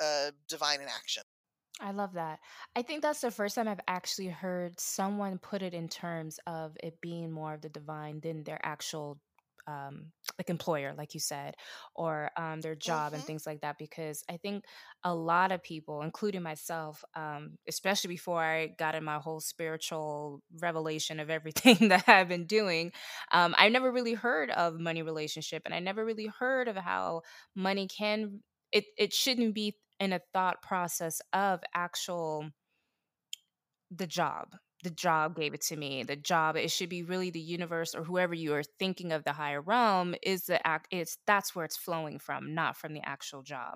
uh, 0.02 0.32
divine 0.48 0.82
in 0.82 0.88
action. 0.88 1.24
I 1.82 1.92
love 1.92 2.14
that. 2.14 2.40
I 2.76 2.84
think 2.84 3.02
that's 3.02 3.22
the 3.22 3.32
first 3.32 3.56
time 3.56 3.68
I've 3.68 3.80
actually 3.88 4.28
heard 4.30 4.80
someone 4.80 5.40
put 5.40 5.64
it 5.64 5.74
in 5.74 5.90
terms 5.90 6.40
of 6.48 6.78
it 6.84 7.02
being 7.02 7.32
more 7.32 7.54
of 7.56 7.62
the 7.62 7.70
divine 7.70 8.20
than 8.22 8.44
their 8.44 8.60
actual 8.64 9.20
um, 9.68 10.12
like 10.40 10.50
employer, 10.50 10.94
like 10.98 11.14
you 11.14 11.20
said, 11.20 11.56
or 11.96 12.32
um, 12.38 12.62
their 12.62 12.76
job 12.76 13.14
and 13.14 13.24
Mhm. 13.24 13.28
things 13.28 13.46
like 13.48 13.62
that. 13.62 13.78
Because 13.80 14.24
I 14.30 14.38
think 14.38 14.66
a 15.04 15.14
lot 15.16 15.52
of 15.52 15.64
people, 15.64 16.02
including 16.04 16.44
myself, 16.44 17.04
um, 17.16 17.58
especially 17.68 18.10
before 18.10 18.44
I 18.44 18.68
got 18.80 18.96
in 18.96 19.04
my 19.04 19.18
whole 19.20 19.40
spiritual 19.40 20.42
revelation 20.62 21.20
of 21.20 21.30
everything 21.30 21.88
that 21.90 22.08
I've 22.08 22.28
been 22.30 22.46
doing, 22.48 22.92
um, 23.32 23.56
I 23.58 23.70
never 23.70 23.92
really 23.92 24.14
heard 24.14 24.52
of 24.52 24.80
money 24.80 25.02
relationship, 25.04 25.64
and 25.66 25.74
I 25.74 25.80
never 25.80 26.06
really 26.06 26.28
heard 26.40 26.68
of 26.68 26.76
how 26.76 27.22
money 27.56 27.88
can. 27.88 28.42
It 28.72 28.86
it 28.98 29.14
shouldn't 29.14 29.54
be 29.54 29.78
in 30.02 30.12
a 30.12 30.20
thought 30.34 30.62
process 30.62 31.22
of 31.32 31.62
actual 31.74 32.50
the 33.92 34.08
job. 34.08 34.56
The 34.84 34.90
job 34.90 35.36
gave 35.36 35.54
it 35.54 35.62
to 35.68 35.78
me. 35.78 36.04
The 36.04 36.16
job, 36.16 36.56
it 36.56 36.72
should 36.72 36.90
be 36.90 37.04
really 37.04 37.30
the 37.30 37.40
universe 37.40 37.94
or 37.94 38.04
whoever 38.04 38.34
you 38.34 38.54
are 38.56 38.64
thinking 38.80 39.12
of 39.12 39.24
the 39.24 39.34
higher 39.34 39.62
realm 39.62 40.16
is 40.24 40.46
the 40.46 40.66
act 40.66 40.88
it's 40.92 41.18
that's 41.28 41.56
where 41.56 41.66
it's 41.66 41.78
flowing 41.78 42.18
from, 42.18 42.56
not 42.56 42.76
from 42.76 42.94
the 42.94 43.06
actual 43.06 43.44
job. 43.44 43.76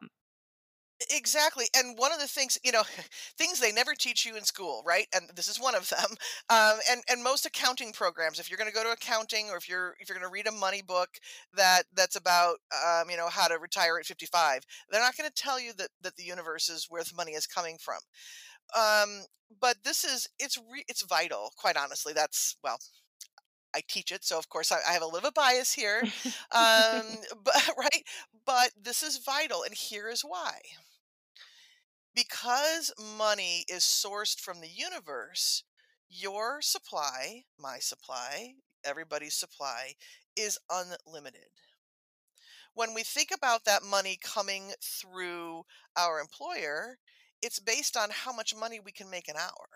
Exactly, 1.12 1.66
and 1.76 1.98
one 1.98 2.14
of 2.14 2.20
the 2.20 2.28
things, 2.28 2.58
you 2.64 2.72
know, 2.72 2.84
things 3.38 3.60
they 3.60 3.74
never 3.74 3.94
teach 3.96 4.26
you 4.26 4.38
in 4.38 4.46
school, 4.46 4.82
right? 4.86 5.08
And 5.14 5.30
this 5.36 5.50
is 5.50 5.60
one 5.60 5.76
of 5.76 5.90
them. 5.90 6.06
Um, 6.50 6.78
and 6.90 7.02
and 7.10 7.24
most 7.24 7.46
accounting 7.48 7.92
programs, 7.92 8.40
if 8.40 8.50
you're 8.50 8.58
going 8.58 8.70
to 8.70 8.76
go 8.76 8.84
to 8.84 8.92
accounting, 8.92 9.50
or 9.50 9.58
if 9.58 9.68
you're 9.68 9.96
if 10.00 10.08
you're 10.08 10.18
going 10.18 10.28
to 10.28 10.32
read 10.32 10.48
a 10.48 10.52
money 10.52 10.82
book 10.84 11.10
that 11.56 11.84
that's 11.96 12.16
about, 12.16 12.58
um, 12.86 13.10
you 13.10 13.18
know, 13.18 13.30
how 13.30 13.48
to 13.48 13.58
retire 13.58 13.98
at 13.98 14.06
55, 14.06 14.62
they're 14.90 15.02
not 15.02 15.18
going 15.18 15.28
to 15.30 15.34
tell 15.42 15.60
you 15.60 15.74
that 15.78 15.90
that 16.02 16.16
the 16.18 16.24
universe 16.24 16.70
is 16.70 16.86
where 16.90 17.04
the 17.04 17.16
money 17.16 17.32
is 17.32 17.48
coming 17.48 17.78
from. 17.80 17.98
Um, 18.78 19.26
but 19.62 19.78
this 19.84 20.04
is 20.06 20.28
it's 20.40 20.58
re- 20.72 20.86
it's 20.88 21.04
vital, 21.04 21.52
quite 21.58 21.78
honestly. 21.78 22.14
That's 22.14 22.58
well, 22.64 22.80
I 23.76 23.82
teach 23.88 24.12
it, 24.12 24.26
so 24.26 24.38
of 24.40 24.50
course 24.50 24.72
I, 24.72 24.80
I 24.88 24.94
have 24.94 25.02
a 25.04 25.06
little 25.08 25.22
bit 25.30 25.36
bias 25.36 25.74
here, 25.74 26.04
um, 26.52 27.04
but 27.44 27.70
right. 27.78 28.04
But 28.46 28.72
this 28.82 29.04
is 29.04 29.20
vital, 29.20 29.64
and 29.64 29.74
here 29.74 30.10
is 30.10 30.22
why 30.22 30.60
because 32.16 32.92
money 33.18 33.66
is 33.70 33.84
sourced 33.84 34.40
from 34.40 34.62
the 34.62 34.70
universe, 34.70 35.64
your 36.10 36.62
supply, 36.62 37.44
my 37.60 37.80
supply, 37.80 38.56
everybody's 38.84 39.36
supply 39.36 39.96
is 40.36 40.58
unlimited. 40.70 41.50
When 42.76 42.94
we 42.94 43.04
think 43.04 43.32
about 43.32 43.66
that 43.66 43.82
money 43.84 44.18
coming 44.22 44.74
through 44.82 45.66
our 45.98 46.20
employer, 46.20 47.00
it's 47.42 47.60
based 47.60 47.98
on 47.98 48.10
how 48.12 48.34
much 48.34 48.56
money 48.56 48.80
we 48.80 48.92
can 48.92 49.10
make 49.10 49.28
an 49.28 49.38
hour. 49.38 49.70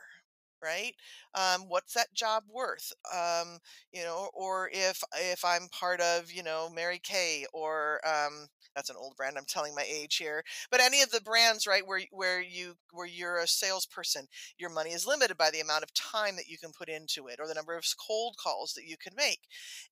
Right? 0.64 0.94
Um, 1.36 1.62
what's 1.68 1.94
that 1.94 2.14
job 2.14 2.44
worth? 2.52 2.92
Um, 3.14 3.60
you 3.94 4.04
know, 4.04 4.30
or 4.34 4.70
if 4.74 5.02
if 5.16 5.44
I'm 5.46 5.68
part 5.70 6.02
of, 6.02 6.32
you 6.32 6.44
know, 6.44 6.70
Mary 6.74 7.00
Kay 7.02 7.46
or 7.54 8.02
um, 8.06 8.48
that's 8.76 8.90
an 8.90 8.96
old 8.98 9.16
brand. 9.18 9.38
I'm 9.38 9.46
telling 9.48 9.76
my 9.76 9.86
age 9.90 10.18
here, 10.18 10.44
but 10.72 10.80
any 10.82 11.02
of 11.02 11.12
the 11.12 11.22
brands, 11.22 11.66
right, 11.68 11.86
where 11.86 12.02
where 12.12 12.42
you 12.42 12.76
where 12.92 13.08
you're 13.08 13.40
a 13.40 13.48
salesperson, 13.48 14.28
your 14.58 14.70
money 14.70 14.92
is 14.92 15.08
limited 15.08 15.38
by 15.38 15.50
the 15.52 15.60
amount 15.60 15.84
of 15.84 15.94
time 15.94 16.36
that 16.36 16.48
you 16.48 16.58
can 16.58 16.72
put 16.78 16.90
into 16.90 17.28
it 17.28 17.40
or 17.40 17.48
the 17.48 17.54
number 17.54 17.76
of 17.76 17.86
cold 18.06 18.36
calls 18.42 18.74
that 18.74 18.86
you 18.86 18.96
can 18.98 19.14
make. 19.16 19.40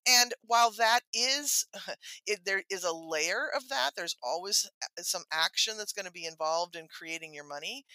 And 0.07 0.33
while 0.41 0.71
that 0.71 1.01
is, 1.13 1.65
it, 2.27 2.39
there 2.45 2.63
is 2.69 2.83
a 2.83 2.93
layer 2.93 3.47
of 3.55 3.69
that. 3.69 3.91
There's 3.95 4.15
always 4.23 4.69
some 4.99 5.23
action 5.31 5.75
that's 5.77 5.93
going 5.93 6.05
to 6.05 6.11
be 6.11 6.25
involved 6.25 6.75
in 6.75 6.87
creating 6.87 7.33
your 7.33 7.47
money. 7.47 7.85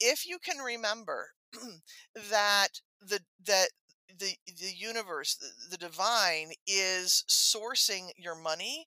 If 0.00 0.26
you 0.26 0.38
can 0.38 0.58
remember 0.58 1.30
that 2.30 2.80
the 3.00 3.20
that 3.46 3.68
the 4.18 4.34
the 4.46 4.72
universe, 4.76 5.34
the, 5.36 5.48
the 5.70 5.76
divine 5.78 6.52
is 6.66 7.24
sourcing 7.28 8.10
your 8.16 8.34
money 8.34 8.86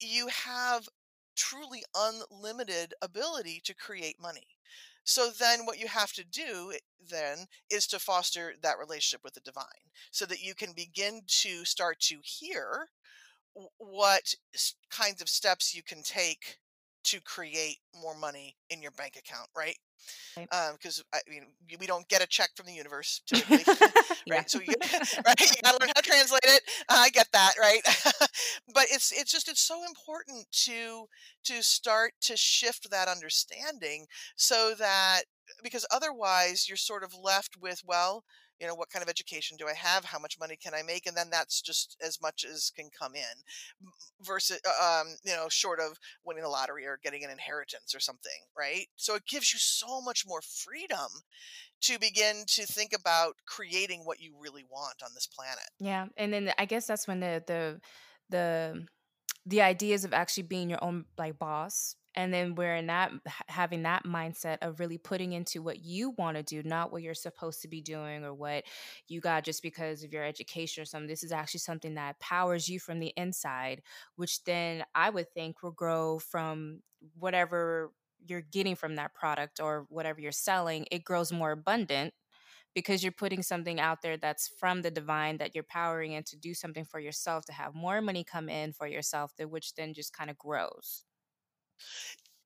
you 0.00 0.28
have 0.28 0.88
truly 1.36 1.84
unlimited 1.94 2.94
ability 3.02 3.60
to 3.64 3.74
create 3.74 4.20
money. 4.20 4.46
So 5.04 5.30
then 5.30 5.64
what 5.64 5.78
you 5.78 5.88
have 5.88 6.12
to 6.14 6.24
do 6.24 6.74
then 7.10 7.46
is 7.70 7.86
to 7.88 7.98
foster 7.98 8.54
that 8.62 8.78
relationship 8.78 9.22
with 9.24 9.34
the 9.34 9.40
divine 9.40 9.90
so 10.10 10.26
that 10.26 10.42
you 10.42 10.54
can 10.54 10.72
begin 10.72 11.22
to 11.42 11.64
start 11.64 12.00
to 12.00 12.18
hear 12.22 12.88
what 13.78 14.34
kinds 14.90 15.20
of 15.22 15.28
steps 15.28 15.74
you 15.74 15.82
can 15.82 16.02
take 16.02 16.58
to 17.04 17.20
create 17.20 17.78
more 18.00 18.16
money 18.16 18.56
in 18.70 18.82
your 18.82 18.90
bank 18.92 19.16
account, 19.16 19.48
right? 19.56 19.76
Because 20.34 20.98
um, 20.98 21.04
I 21.14 21.20
mean 21.28 21.46
we 21.80 21.86
don't 21.86 22.08
get 22.08 22.22
a 22.22 22.26
check 22.26 22.50
from 22.56 22.66
the 22.66 22.72
universe 22.72 23.22
typically, 23.26 23.64
right? 24.30 24.48
So 24.48 24.60
you 24.60 24.74
right, 25.26 25.40
you 25.40 25.62
gotta 25.62 25.78
learn 25.80 25.90
how 25.94 26.00
to 26.00 26.02
translate 26.02 26.40
it. 26.44 26.62
I 26.88 27.10
get 27.10 27.28
that, 27.32 27.54
right? 27.60 27.80
but 28.74 28.86
it's 28.90 29.12
it's 29.12 29.32
just 29.32 29.48
it's 29.48 29.60
so 29.60 29.84
important 29.84 30.46
to 30.64 31.06
to 31.44 31.62
start 31.62 32.12
to 32.22 32.36
shift 32.36 32.90
that 32.90 33.08
understanding 33.08 34.06
so 34.36 34.74
that 34.78 35.22
because 35.62 35.86
otherwise 35.90 36.68
you're 36.68 36.76
sort 36.76 37.02
of 37.02 37.14
left 37.14 37.56
with 37.60 37.82
well 37.86 38.24
you 38.60 38.66
know 38.66 38.74
what 38.74 38.90
kind 38.90 39.02
of 39.02 39.08
education 39.08 39.56
do 39.56 39.66
i 39.68 39.74
have 39.74 40.04
how 40.04 40.18
much 40.18 40.38
money 40.38 40.56
can 40.56 40.74
i 40.74 40.82
make 40.82 41.06
and 41.06 41.16
then 41.16 41.28
that's 41.30 41.60
just 41.60 41.96
as 42.04 42.20
much 42.20 42.44
as 42.44 42.70
can 42.74 42.88
come 42.96 43.14
in 43.14 43.22
versus 44.22 44.60
uh, 44.66 45.00
um 45.00 45.08
you 45.24 45.32
know 45.32 45.46
short 45.48 45.80
of 45.80 45.98
winning 46.24 46.42
the 46.42 46.48
lottery 46.48 46.86
or 46.86 46.98
getting 47.02 47.24
an 47.24 47.30
inheritance 47.30 47.94
or 47.94 48.00
something, 48.00 48.40
right? 48.56 48.86
So 48.96 49.14
it 49.14 49.26
gives 49.26 49.52
you 49.52 49.58
so 49.58 50.00
much 50.00 50.24
more 50.26 50.40
freedom 50.42 51.22
to 51.82 51.98
begin 51.98 52.44
to 52.48 52.66
think 52.66 52.92
about 52.92 53.34
creating 53.46 54.02
what 54.04 54.20
you 54.20 54.34
really 54.40 54.64
want 54.70 55.02
on 55.02 55.10
this 55.14 55.26
planet. 55.26 55.68
Yeah, 55.78 56.06
and 56.16 56.32
then 56.32 56.52
I 56.58 56.64
guess 56.64 56.86
that's 56.86 57.06
when 57.06 57.20
the 57.20 57.42
the 57.46 57.80
the 58.30 58.86
the 59.46 59.62
ideas 59.62 60.04
of 60.04 60.12
actually 60.12 60.42
being 60.42 60.68
your 60.68 60.82
own 60.82 61.06
like 61.16 61.38
boss 61.38 61.96
and 62.18 62.34
then 62.34 62.56
we're 62.56 62.74
in 62.74 62.88
that 62.88 63.12
having 63.46 63.84
that 63.84 64.04
mindset 64.04 64.58
of 64.60 64.80
really 64.80 64.98
putting 64.98 65.32
into 65.32 65.62
what 65.62 65.84
you 65.84 66.10
want 66.18 66.36
to 66.36 66.42
do 66.42 66.62
not 66.64 66.90
what 66.90 67.00
you're 67.00 67.14
supposed 67.14 67.62
to 67.62 67.68
be 67.68 67.80
doing 67.80 68.24
or 68.24 68.34
what 68.34 68.64
you 69.06 69.20
got 69.20 69.44
just 69.44 69.62
because 69.62 70.02
of 70.02 70.12
your 70.12 70.24
education 70.24 70.82
or 70.82 70.84
something. 70.84 71.06
This 71.06 71.22
is 71.22 71.30
actually 71.30 71.60
something 71.60 71.94
that 71.94 72.18
powers 72.18 72.68
you 72.68 72.80
from 72.80 72.98
the 72.98 73.12
inside 73.16 73.82
which 74.16 74.42
then 74.44 74.84
i 74.94 75.08
would 75.08 75.30
think 75.32 75.62
will 75.62 75.70
grow 75.70 76.18
from 76.18 76.80
whatever 77.18 77.92
you're 78.26 78.40
getting 78.40 78.74
from 78.74 78.96
that 78.96 79.14
product 79.14 79.60
or 79.60 79.86
whatever 79.90 80.20
you're 80.20 80.32
selling. 80.32 80.86
It 80.90 81.04
grows 81.04 81.30
more 81.32 81.52
abundant 81.52 82.12
because 82.74 83.02
you're 83.02 83.12
putting 83.12 83.42
something 83.42 83.80
out 83.80 84.02
there 84.02 84.16
that's 84.16 84.48
from 84.48 84.82
the 84.82 84.90
divine 84.90 85.38
that 85.38 85.54
you're 85.54 85.64
powering 85.64 86.14
and 86.14 86.26
to 86.26 86.36
do 86.36 86.54
something 86.54 86.84
for 86.84 87.00
yourself 87.00 87.44
to 87.46 87.52
have 87.52 87.74
more 87.74 88.00
money 88.00 88.24
come 88.24 88.48
in 88.48 88.72
for 88.72 88.86
yourself 88.86 89.32
that 89.36 89.50
which 89.50 89.74
then 89.74 89.94
just 89.94 90.12
kind 90.12 90.30
of 90.30 90.38
grows 90.38 91.04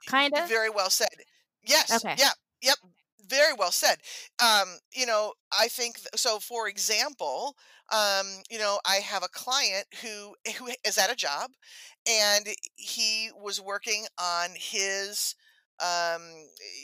kind 0.06 0.34
of 0.36 0.48
Very 0.48 0.70
well 0.70 0.90
said. 0.90 1.08
Yes. 1.62 2.04
okay 2.04 2.16
Yeah. 2.16 2.30
Yep. 2.62 2.76
Very 3.26 3.54
well 3.54 3.70
said. 3.72 3.98
Um, 4.42 4.78
you 4.94 5.06
know, 5.06 5.32
I 5.58 5.68
think 5.68 5.96
th- 5.96 6.08
so. 6.16 6.38
For 6.38 6.68
example, 6.68 7.56
um, 7.92 8.26
you 8.50 8.58
know, 8.58 8.80
I 8.86 8.96
have 8.96 9.22
a 9.22 9.28
client 9.28 9.86
who 10.02 10.34
who 10.56 10.68
is 10.84 10.98
at 10.98 11.12
a 11.12 11.16
job, 11.16 11.50
and 12.08 12.46
he 12.76 13.30
was 13.36 13.60
working 13.60 14.06
on 14.18 14.50
his. 14.56 15.34
Um, 15.80 16.22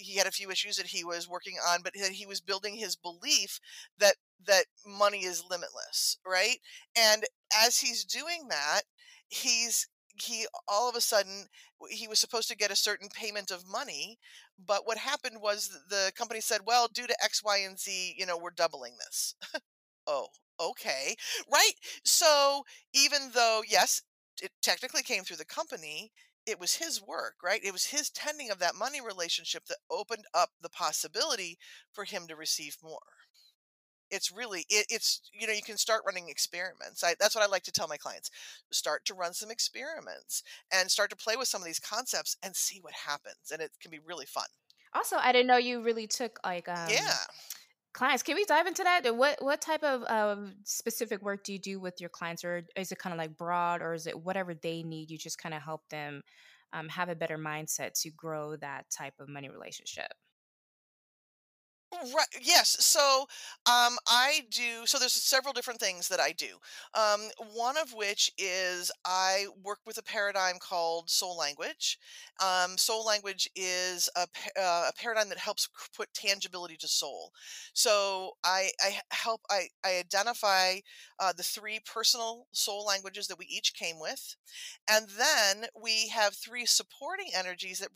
he 0.01 0.17
had 0.17 0.27
a 0.27 0.33
few 0.33 0.51
issues 0.51 0.77
that 0.77 0.87
he 0.87 1.05
was 1.05 1.29
working 1.29 1.57
on, 1.69 1.81
but 1.83 1.95
he 1.95 2.27
was 2.27 2.41
building 2.41 2.75
his 2.75 2.97
belief 2.97 3.61
that 3.99 4.17
that 4.47 4.65
money 4.87 5.25
is 5.25 5.45
limitless, 5.49 6.19
right? 6.27 6.57
And 6.97 7.25
as 7.57 7.79
he's 7.79 8.05
doing 8.05 8.49
that, 8.49 8.83
he's 9.29 9.87
he 10.23 10.47
all 10.67 10.89
of 10.89 10.97
a 10.97 11.01
sudden 11.01 11.47
he 11.91 12.09
was 12.09 12.19
supposed 12.19 12.49
to 12.49 12.57
get 12.57 12.71
a 12.71 12.77
certain 12.77 13.09
payment 13.09 13.51
of 13.51 13.69
money 13.69 14.19
but 14.59 14.87
what 14.87 14.99
happened 14.99 15.37
was 15.41 15.71
the 15.89 16.13
company 16.17 16.41
said 16.41 16.63
well 16.67 16.89
due 16.93 17.07
to 17.07 17.25
x 17.25 17.43
y 17.45 17.59
and 17.59 17.79
z 17.79 18.15
you 18.19 18.27
know 18.27 18.37
we're 18.39 18.51
doubling 18.51 18.95
this. 19.05 19.35
Oh 20.11 20.29
okay 20.61 21.15
right? 21.53 21.73
So 22.05 22.63
even 22.95 23.31
though 23.35 23.63
yes 23.69 24.03
it 24.41 24.53
technically 24.63 25.03
came 25.03 25.23
through 25.25 25.37
the 25.37 25.45
company 25.45 26.13
it 26.47 26.59
was 26.59 26.77
his 26.77 27.03
work 27.03 27.35
right? 27.45 27.61
It 27.63 27.73
was 27.73 27.87
his 27.87 28.11
tending 28.11 28.51
of 28.51 28.59
that 28.61 28.75
money 28.75 29.01
relationship 29.01 29.67
that 29.67 29.79
opened 29.91 30.25
up 30.35 30.51
the 30.63 30.71
possibility 30.71 31.59
for 31.93 32.05
him 32.05 32.27
to 32.29 32.37
receive 32.37 32.77
more 32.83 33.18
it's 34.11 34.33
really 34.33 34.65
it, 34.69 34.87
it's 34.89 35.21
you 35.33 35.47
know 35.47 35.53
you 35.53 35.63
can 35.63 35.77
start 35.77 36.03
running 36.07 36.29
experiments 36.29 37.03
I, 37.05 37.15
that's 37.19 37.35
what 37.35 37.45
i 37.45 37.47
like 37.47 37.63
to 37.65 37.73
tell 37.73 37.89
my 37.89 37.97
clients 37.97 38.31
start 38.71 39.05
to 39.07 39.15
run 39.15 39.35
some 39.35 39.51
experiments 39.51 40.43
and 40.73 40.91
start 40.91 41.11
to 41.11 41.17
play 41.17 41.37
with 41.37 41.49
some 41.49 41.61
of 41.61 41.67
these 41.67 41.79
concepts 41.79 42.37
and 42.43 42.55
see 42.55 42.79
what 42.81 42.95
happens 43.07 43.51
and 43.53 43.61
it 43.61 43.71
can 43.81 43.91
be 43.91 43.99
really 43.99 44.27
fun. 44.27 44.47
Also 44.95 45.17
i 45.19 45.33
didn't 45.33 45.47
know 45.47 45.57
you 45.57 45.83
really 45.83 46.07
took 46.07 46.39
like 46.45 46.69
um 46.69 46.89
yeah. 46.91 47.15
clients 47.93 48.23
can 48.23 48.37
we 48.37 48.45
dive 48.45 48.67
into 48.67 48.83
that? 48.83 49.07
And 49.07 49.19
what 49.19 49.43
what 49.43 49.61
type 49.61 49.83
of 49.83 50.05
um, 50.09 50.55
specific 50.65 51.23
work 51.23 51.45
do 51.45 51.53
you 51.53 51.59
do 51.59 51.81
with 51.81 52.01
your 52.01 52.11
clients 52.11 52.45
or 52.45 52.65
is 52.77 52.93
it 52.93 52.99
kind 52.99 53.13
of 53.13 53.19
like 53.19 53.37
broad 53.37 53.83
or 53.83 53.95
is 53.95 54.07
it 54.07 54.19
whatever 54.19 54.55
they 54.55 54.83
need 54.83 55.11
you 55.11 55.19
just 55.19 55.39
kind 55.39 55.55
of 55.55 55.63
help 55.63 55.83
them 55.91 56.23
um, 56.73 56.89
have 56.89 57.09
a 57.09 57.15
better 57.15 57.39
mindset 57.39 57.99
to 58.03 58.11
grow 58.11 58.57
that 58.57 58.85
type 58.91 59.15
of 59.21 59.29
money 59.29 59.49
relationship 59.49 60.13
Right. 61.93 62.27
Yes. 62.43 62.77
So, 62.85 63.23
um, 63.67 63.97
I 64.07 64.43
do. 64.51 64.85
So 64.85 64.99
there's 64.99 65.15
several 65.15 65.55
different 65.55 65.81
things 65.81 66.09
that 66.09 66.21
I 66.21 66.33
do. 66.33 66.59
Um, 66.95 67.31
one 67.55 67.79
of 67.79 67.95
which 67.95 68.31
is 68.37 68.91
I 69.07 69.47
work 69.65 69.79
with 69.87 69.97
a 69.97 70.03
paradigm 70.03 70.57
called 70.61 71.09
soul 71.09 71.37
language. 71.39 71.99
Um, 72.45 72.77
soul 72.77 73.07
language 73.07 73.49
is 73.57 74.11
a, 74.17 74.27
uh, 74.61 74.91
a 74.91 74.93
paradigm 74.99 75.31
that 75.31 75.39
helps 75.39 75.69
put 75.97 76.13
tangibility 76.13 76.77
to 76.77 76.89
soul. 76.89 77.33
So 77.73 78.33
I, 78.45 78.71
I 78.83 79.01
help. 79.11 79.41
I, 79.51 79.69
I 79.83 79.97
identify 79.99 80.81
uh, 81.19 81.33
the 81.35 81.43
three 81.43 81.81
personal 81.91 82.47
soul 82.53 82.85
languages 82.85 83.29
that 83.29 83.39
we 83.39 83.47
each 83.47 83.73
came 83.75 83.99
with, 83.99 84.37
and 84.91 85.07
then 85.09 85.69
we 85.81 86.09
have 86.09 86.35
three 86.35 86.67
supporting 86.67 87.31
energies 87.35 87.79
that 87.79 87.89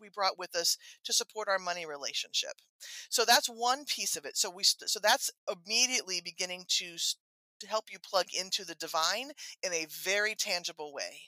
we 0.00 0.08
brought 0.08 0.38
with 0.38 0.54
us 0.54 0.76
to 1.04 1.12
support 1.12 1.48
our 1.48 1.58
money 1.58 1.84
relationship. 1.86 2.52
So 3.08 3.24
that's 3.24 3.39
one 3.48 3.84
piece 3.84 4.16
of 4.16 4.24
it. 4.24 4.36
So 4.36 4.50
we 4.50 4.64
so 4.64 5.00
that's 5.02 5.30
immediately 5.48 6.20
beginning 6.24 6.64
to 6.68 6.96
to 7.60 7.66
help 7.66 7.92
you 7.92 7.98
plug 7.98 8.26
into 8.38 8.64
the 8.64 8.74
divine 8.74 9.32
in 9.62 9.72
a 9.72 9.86
very 9.90 10.34
tangible 10.34 10.92
way 10.94 11.20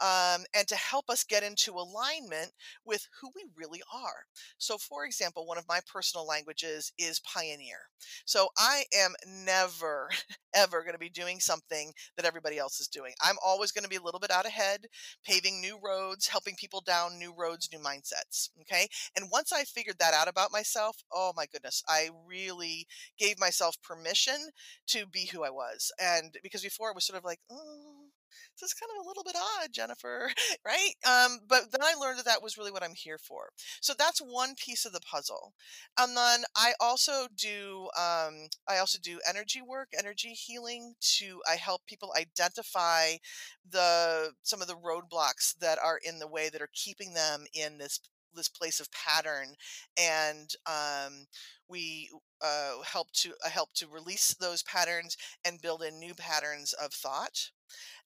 um, 0.00 0.44
and 0.54 0.66
to 0.68 0.76
help 0.76 1.08
us 1.08 1.24
get 1.24 1.42
into 1.42 1.72
alignment 1.72 2.52
with 2.84 3.06
who 3.20 3.30
we 3.34 3.44
really 3.56 3.82
are. 3.92 4.24
So, 4.58 4.78
for 4.78 5.04
example, 5.04 5.46
one 5.46 5.58
of 5.58 5.68
my 5.68 5.80
personal 5.90 6.26
languages 6.26 6.92
is 6.98 7.20
pioneer. 7.20 7.78
So, 8.24 8.48
I 8.58 8.84
am 8.96 9.14
never, 9.26 10.08
ever 10.54 10.82
going 10.82 10.94
to 10.94 10.98
be 10.98 11.08
doing 11.10 11.40
something 11.40 11.92
that 12.16 12.26
everybody 12.26 12.58
else 12.58 12.80
is 12.80 12.88
doing. 12.88 13.12
I'm 13.22 13.36
always 13.44 13.72
going 13.72 13.84
to 13.84 13.90
be 13.90 13.96
a 13.96 14.02
little 14.02 14.20
bit 14.20 14.30
out 14.30 14.46
ahead, 14.46 14.86
paving 15.24 15.60
new 15.60 15.78
roads, 15.82 16.28
helping 16.28 16.54
people 16.56 16.80
down 16.80 17.18
new 17.18 17.32
roads, 17.36 17.68
new 17.72 17.78
mindsets. 17.78 18.50
Okay. 18.60 18.88
And 19.16 19.30
once 19.30 19.52
I 19.52 19.64
figured 19.64 19.96
that 19.98 20.14
out 20.14 20.28
about 20.28 20.52
myself, 20.52 20.96
oh 21.12 21.32
my 21.36 21.46
goodness, 21.46 21.82
I 21.88 22.10
really 22.26 22.86
gave 23.18 23.38
myself 23.38 23.76
permission 23.82 24.50
to 24.88 25.06
be 25.06 25.26
who 25.26 25.44
I 25.44 25.50
was. 25.50 25.92
And 26.00 26.36
because 26.42 26.62
before 26.62 26.90
it 26.90 26.94
was 26.94 27.04
sort 27.04 27.18
of 27.18 27.24
like, 27.24 27.40
oh, 27.50 28.06
this 28.60 28.70
is 28.70 28.74
kind 28.74 28.90
of 28.96 29.04
a 29.04 29.08
little 29.08 29.24
bit 29.24 29.36
odd, 29.36 29.72
Jennifer, 29.72 30.30
right? 30.66 30.92
Um, 31.06 31.40
but 31.48 31.70
then 31.72 31.82
I 31.82 31.94
learned 31.94 32.18
that 32.18 32.24
that 32.26 32.42
was 32.42 32.56
really 32.58 32.72
what 32.72 32.82
I'm 32.82 32.94
here 32.94 33.18
for. 33.18 33.50
So 33.80 33.94
that's 33.98 34.20
one 34.20 34.54
piece 34.56 34.84
of 34.84 34.92
the 34.92 35.00
puzzle. 35.00 35.52
And 35.98 36.16
then 36.16 36.40
I 36.56 36.72
also 36.80 37.26
do 37.36 37.88
um, 37.96 38.48
I 38.68 38.78
also 38.78 38.98
do 39.02 39.20
energy 39.28 39.60
work, 39.62 39.88
energy 39.98 40.30
healing. 40.30 40.94
To 41.18 41.40
I 41.50 41.56
help 41.56 41.82
people 41.86 42.12
identify 42.16 43.14
the 43.68 44.32
some 44.42 44.62
of 44.62 44.68
the 44.68 44.76
roadblocks 44.76 45.56
that 45.60 45.78
are 45.78 45.98
in 46.02 46.18
the 46.18 46.28
way 46.28 46.48
that 46.48 46.62
are 46.62 46.68
keeping 46.74 47.14
them 47.14 47.44
in 47.54 47.78
this 47.78 48.00
this 48.34 48.48
place 48.48 48.80
of 48.80 48.88
pattern 48.92 49.54
and 49.98 50.54
um, 50.66 51.26
we 51.68 52.10
uh, 52.42 52.82
help 52.84 53.10
to 53.12 53.34
uh, 53.44 53.50
help 53.50 53.72
to 53.74 53.86
release 53.86 54.34
those 54.34 54.62
patterns 54.62 55.16
and 55.44 55.60
build 55.60 55.82
in 55.82 55.98
new 55.98 56.14
patterns 56.14 56.72
of 56.72 56.92
thought 56.92 57.50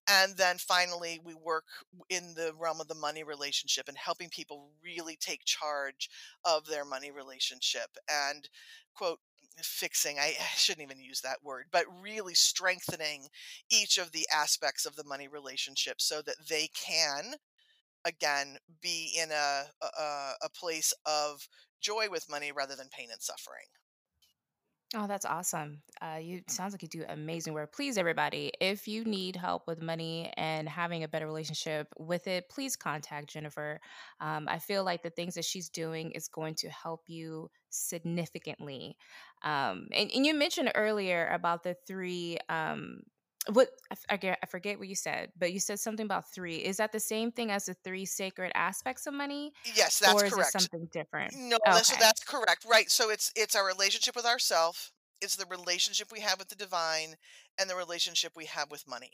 and 0.09 0.37
then 0.37 0.57
finally, 0.59 1.21
we 1.25 1.35
work 1.35 1.65
in 2.09 2.35
the 2.35 2.53
realm 2.59 2.81
of 2.81 2.89
the 2.89 2.95
money 2.95 3.25
relationship 3.25 3.89
and 3.89 3.97
helping 3.97 4.29
people 4.29 4.71
really 4.83 5.17
take 5.17 5.45
charge 5.45 6.09
of 6.45 6.67
their 6.67 6.85
money 6.85 7.11
relationship 7.11 7.97
and, 8.09 8.49
quote, 8.95 9.19
fixing, 9.63 10.19
I, 10.21 10.35
shouldn't 10.57 10.85
even 10.85 11.03
use 11.03 11.21
that 11.23 11.43
word, 11.43 11.67
but 11.73 11.85
really 12.01 12.35
strengthening 12.35 13.29
each 13.71 13.99
of 13.99 14.13
the 14.13 14.27
aspects 14.33 14.87
of 14.87 14.97
the 14.97 15.05
money 15.05 15.29
relationship 15.29 16.01
so 16.01 16.23
that 16.23 16.37
they 16.49 16.69
can, 16.75 17.35
again, 18.05 18.59
be 18.81 19.17
in 19.21 19.31
a, 19.31 19.65
a, 19.83 20.33
a 20.43 20.49
place 20.55 20.93
of 21.05 21.49
joy 21.81 22.07
with 22.11 22.31
money 22.31 22.53
rather 22.53 22.77
than 22.77 22.89
pain 22.91 23.09
and 23.11 23.21
suffering. 23.23 23.67
Oh, 24.95 25.09
that's 25.09 25.25
awesome. 25.27 25.83
Uh, 26.01 26.19
you 26.23 26.43
sounds 26.49 26.73
like 26.73 26.81
you 26.83 26.89
do 26.89 27.05
amazing 27.09 27.55
work. 27.55 27.73
Please, 27.75 27.99
everybody, 27.99 28.53
if 28.61 28.87
you 28.87 29.05
need 29.05 29.35
help 29.35 29.67
with 29.67 29.83
money 29.83 30.33
and 30.37 30.69
having 30.69 31.03
a 31.03 31.09
better 31.09 31.27
relationship 31.27 31.89
with 31.99 32.29
it, 32.29 32.49
please 32.49 32.77
contact 32.77 33.29
Jennifer. 33.29 33.81
Um, 34.21 34.47
I 34.49 34.61
feel 34.61 34.85
like 34.85 35.03
the 35.03 35.11
things 35.11 35.35
that 35.35 35.45
she's 35.45 35.69
doing 35.71 36.13
is 36.13 36.29
going 36.29 36.55
to 36.57 36.69
help 36.71 37.03
you 37.09 37.51
significantly. 37.71 38.97
Um, 39.43 39.89
and, 39.93 40.09
and 40.15 40.25
you 40.25 40.35
mentioned 40.35 40.71
earlier 40.77 41.29
about 41.33 41.65
the 41.65 41.75
three. 41.89 42.39
Um, 42.49 43.01
what 43.53 43.71
I 43.91 43.95
forget, 44.11 44.39
I 44.43 44.47
forget 44.47 44.79
what 44.79 44.89
you 44.89 44.95
said, 44.95 45.31
but 45.39 45.53
you 45.53 45.61
said 45.61 45.79
something 45.81 46.05
about 46.05 46.31
three. 46.33 46.57
Is 46.57 46.79
that 46.79 46.93
the 46.93 47.01
same 47.01 47.31
thing 47.33 47.51
as 47.51 47.67
the 47.67 47.75
three 47.75 48.05
sacred 48.05 48.53
aspects 48.55 49.07
of 49.07 49.15
money, 49.15 49.53
Yes, 49.65 49.99
that's 49.99 50.15
or 50.15 50.25
is 50.27 50.37
it 50.37 50.47
something 50.47 50.89
different? 50.93 51.33
No, 51.35 51.59
that 51.65 51.87
so 51.87 51.97
that's 51.99 52.25
correct, 52.25 52.65
right, 52.69 52.91
so 52.91 53.11
it's 53.11 53.33
it's 53.37 53.55
our 53.55 53.67
relationship 53.67 54.17
with 54.17 54.27
ourself, 54.27 54.93
it's 55.21 55.37
the 55.37 55.47
relationship 55.47 56.13
we 56.13 56.21
have 56.21 56.39
with 56.39 56.49
the 56.49 56.57
divine, 56.57 57.17
and 57.59 57.71
the 57.71 57.77
relationship 57.77 58.33
we 58.37 58.47
have 58.47 58.71
with 58.71 58.89
money. 58.89 59.13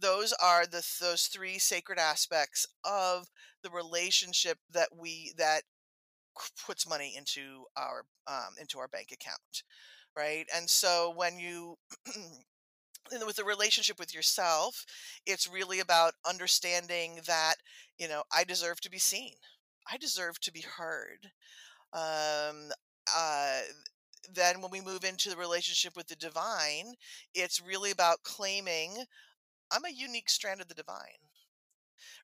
Those 0.00 0.32
are 0.34 0.66
the 0.66 0.86
those 1.00 1.26
3 1.26 1.58
sacred 1.58 1.98
aspects 1.98 2.66
of 2.84 3.28
the 3.62 3.70
relationship 3.70 4.58
that 4.72 4.88
we 4.96 5.32
that 5.38 5.62
puts 6.66 6.88
money 6.88 7.14
into 7.16 7.64
our, 7.76 8.04
um, 8.26 8.54
into 8.60 8.78
our 8.78 8.88
bank 8.88 9.08
account, 9.12 9.62
right, 10.16 10.46
and 10.54 10.68
so 10.68 11.12
when 11.16 11.38
you 11.38 11.76
and 13.12 13.26
with 13.26 13.36
the 13.36 13.44
relationship 13.44 13.98
with 13.98 14.14
yourself, 14.14 14.84
it's 15.26 15.50
really 15.50 15.80
about 15.80 16.14
understanding 16.28 17.20
that, 17.26 17.56
you 17.98 18.08
know, 18.08 18.22
I 18.34 18.44
deserve 18.44 18.80
to 18.82 18.90
be 18.90 18.98
seen. 18.98 19.34
I 19.90 19.96
deserve 19.96 20.40
to 20.40 20.52
be 20.52 20.62
heard. 20.62 21.30
Um, 21.92 22.70
uh, 23.14 23.60
then 24.32 24.62
when 24.62 24.70
we 24.70 24.80
move 24.80 25.04
into 25.04 25.28
the 25.28 25.36
relationship 25.36 25.96
with 25.96 26.08
the 26.08 26.16
divine, 26.16 26.94
it's 27.34 27.60
really 27.60 27.90
about 27.90 28.22
claiming 28.22 29.04
I'm 29.70 29.84
a 29.84 29.90
unique 29.90 30.30
strand 30.30 30.60
of 30.60 30.68
the 30.68 30.74
divine 30.74 31.20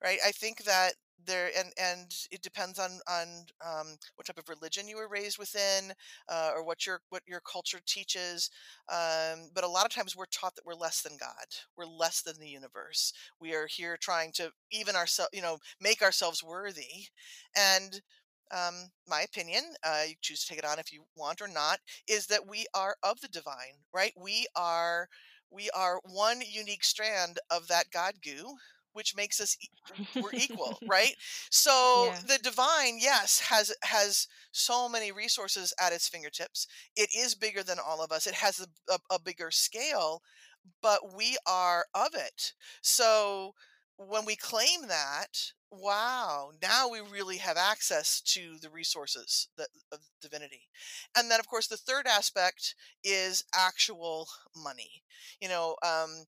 right? 0.02 0.18
I 0.24 0.30
think 0.32 0.64
that 0.64 0.94
there 1.26 1.50
and 1.56 1.72
and 1.80 2.14
it 2.30 2.42
depends 2.42 2.78
on 2.78 3.00
on 3.08 3.26
um, 3.64 3.96
what 4.16 4.26
type 4.26 4.38
of 4.38 4.48
religion 4.48 4.88
you 4.88 4.96
were 4.96 5.08
raised 5.08 5.38
within, 5.38 5.92
uh, 6.28 6.50
or 6.54 6.64
what 6.64 6.86
your 6.86 7.00
what 7.10 7.22
your 7.26 7.40
culture 7.40 7.80
teaches. 7.86 8.50
Um, 8.88 9.50
but 9.54 9.64
a 9.64 9.68
lot 9.68 9.86
of 9.86 9.92
times 9.92 10.16
we're 10.16 10.26
taught 10.26 10.54
that 10.56 10.66
we're 10.66 10.74
less 10.74 11.02
than 11.02 11.16
God, 11.18 11.46
we're 11.76 11.86
less 11.86 12.22
than 12.22 12.38
the 12.38 12.48
universe. 12.48 13.12
We 13.40 13.54
are 13.54 13.66
here 13.66 13.96
trying 14.00 14.32
to 14.32 14.50
even 14.70 14.96
ourselves, 14.96 15.30
you 15.32 15.42
know, 15.42 15.58
make 15.80 16.02
ourselves 16.02 16.42
worthy. 16.42 17.08
And 17.56 18.00
um, 18.52 18.90
my 19.08 19.22
opinion, 19.22 19.62
uh, 19.84 20.02
you 20.08 20.14
choose 20.20 20.40
to 20.44 20.48
take 20.48 20.58
it 20.58 20.64
on 20.64 20.78
if 20.78 20.92
you 20.92 21.04
want 21.16 21.40
or 21.40 21.48
not, 21.48 21.78
is 22.08 22.26
that 22.26 22.48
we 22.48 22.66
are 22.74 22.96
of 23.02 23.20
the 23.20 23.28
divine, 23.28 23.84
right? 23.92 24.12
We 24.16 24.46
are 24.56 25.08
we 25.50 25.68
are 25.70 26.00
one 26.04 26.40
unique 26.48 26.84
strand 26.84 27.38
of 27.50 27.66
that 27.68 27.90
God 27.90 28.14
goo, 28.22 28.54
which 28.92 29.16
makes 29.16 29.40
us 29.40 29.56
we're 30.14 30.32
equal, 30.32 30.78
right? 30.86 31.14
So 31.50 32.06
yeah. 32.06 32.18
the 32.26 32.38
divine, 32.42 32.98
yes, 33.00 33.40
has 33.40 33.72
has 33.82 34.26
so 34.52 34.88
many 34.88 35.12
resources 35.12 35.72
at 35.80 35.92
its 35.92 36.08
fingertips. 36.08 36.66
It 36.96 37.10
is 37.16 37.34
bigger 37.34 37.62
than 37.62 37.78
all 37.84 38.02
of 38.02 38.12
us. 38.12 38.26
It 38.26 38.34
has 38.34 38.60
a, 38.60 38.92
a, 38.92 38.98
a 39.14 39.20
bigger 39.20 39.50
scale, 39.50 40.22
but 40.82 41.16
we 41.16 41.36
are 41.46 41.84
of 41.94 42.14
it. 42.14 42.52
So 42.82 43.54
when 43.96 44.24
we 44.24 44.34
claim 44.34 44.88
that, 44.88 45.52
wow, 45.70 46.50
now 46.62 46.88
we 46.88 47.00
really 47.00 47.36
have 47.36 47.56
access 47.56 48.20
to 48.22 48.56
the 48.60 48.70
resources 48.70 49.48
that, 49.56 49.68
of 49.92 50.00
divinity. 50.20 50.68
And 51.16 51.30
then, 51.30 51.38
of 51.38 51.46
course, 51.46 51.68
the 51.68 51.76
third 51.76 52.06
aspect 52.06 52.74
is 53.04 53.44
actual 53.54 54.28
money. 54.56 55.02
You 55.40 55.48
know, 55.48 55.76
um, 55.84 56.24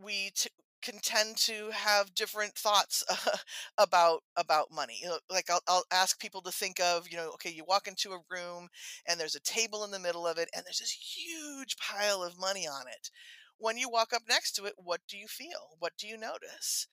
we 0.00 0.30
t- 0.36 0.50
can 0.86 1.00
tend 1.00 1.36
to 1.38 1.70
have 1.72 2.14
different 2.14 2.54
thoughts 2.54 3.04
about 3.78 4.22
about 4.36 4.70
money. 4.72 4.98
You 5.02 5.08
know, 5.08 5.18
like 5.30 5.50
I'll, 5.50 5.62
I'll 5.68 5.84
ask 5.92 6.20
people 6.20 6.42
to 6.42 6.52
think 6.52 6.80
of, 6.80 7.08
you 7.10 7.16
know, 7.16 7.30
okay, 7.34 7.50
you 7.50 7.64
walk 7.66 7.88
into 7.88 8.12
a 8.12 8.20
room 8.30 8.68
and 9.06 9.18
there's 9.20 9.34
a 9.36 9.40
table 9.40 9.84
in 9.84 9.90
the 9.90 9.98
middle 10.00 10.26
of 10.26 10.38
it 10.38 10.48
and 10.54 10.64
there's 10.66 10.78
this 10.80 10.92
huge 11.16 11.76
pile 11.78 12.22
of 12.22 12.38
money 12.38 12.66
on 12.68 12.88
it 12.88 13.10
when 13.58 13.78
you 13.78 13.88
walk 13.88 14.12
up 14.12 14.22
next 14.28 14.52
to 14.52 14.66
it, 14.66 14.74
what 14.76 15.00
do 15.08 15.16
you 15.16 15.26
feel? 15.26 15.76
What 15.78 15.94
do 15.98 16.06
you 16.06 16.16
notice? 16.18 16.88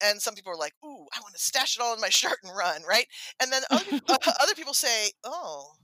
And 0.00 0.20
some 0.20 0.34
people 0.34 0.52
are 0.52 0.56
like, 0.56 0.74
"Ooh, 0.84 1.06
I 1.14 1.20
want 1.20 1.34
to 1.34 1.40
stash 1.40 1.76
it 1.76 1.82
all 1.82 1.94
in 1.94 2.00
my 2.00 2.08
shirt 2.10 2.38
and 2.42 2.54
run," 2.56 2.82
right? 2.84 3.06
And 3.40 3.52
then 3.52 3.62
other 3.72 3.92
uh, 4.08 4.32
other 4.40 4.54
people 4.54 4.74
say, 4.74 5.12
"Oh, 5.24 5.74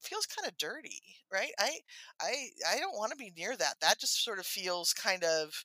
feels 0.00 0.26
kind 0.26 0.46
of 0.48 0.56
dirty, 0.58 1.02
right? 1.32 1.52
I 1.58 1.80
I 2.20 2.48
I 2.68 2.78
don't 2.78 2.96
want 2.96 3.12
to 3.12 3.16
be 3.18 3.32
near 3.36 3.56
that. 3.56 3.80
That 3.80 3.98
just 4.00 4.22
sort 4.24 4.38
of 4.38 4.46
feels 4.46 4.92
kind 4.92 5.24
of 5.24 5.64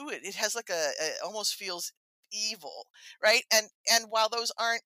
ooh, 0.00 0.08
it, 0.10 0.20
it 0.24 0.34
has 0.36 0.54
like 0.54 0.70
a, 0.70 0.90
it 1.00 1.14
almost 1.24 1.54
feels 1.54 1.92
evil, 2.32 2.86
right? 3.22 3.42
And 3.52 3.66
and 3.92 4.06
while 4.10 4.28
those 4.28 4.52
aren't 4.58 4.82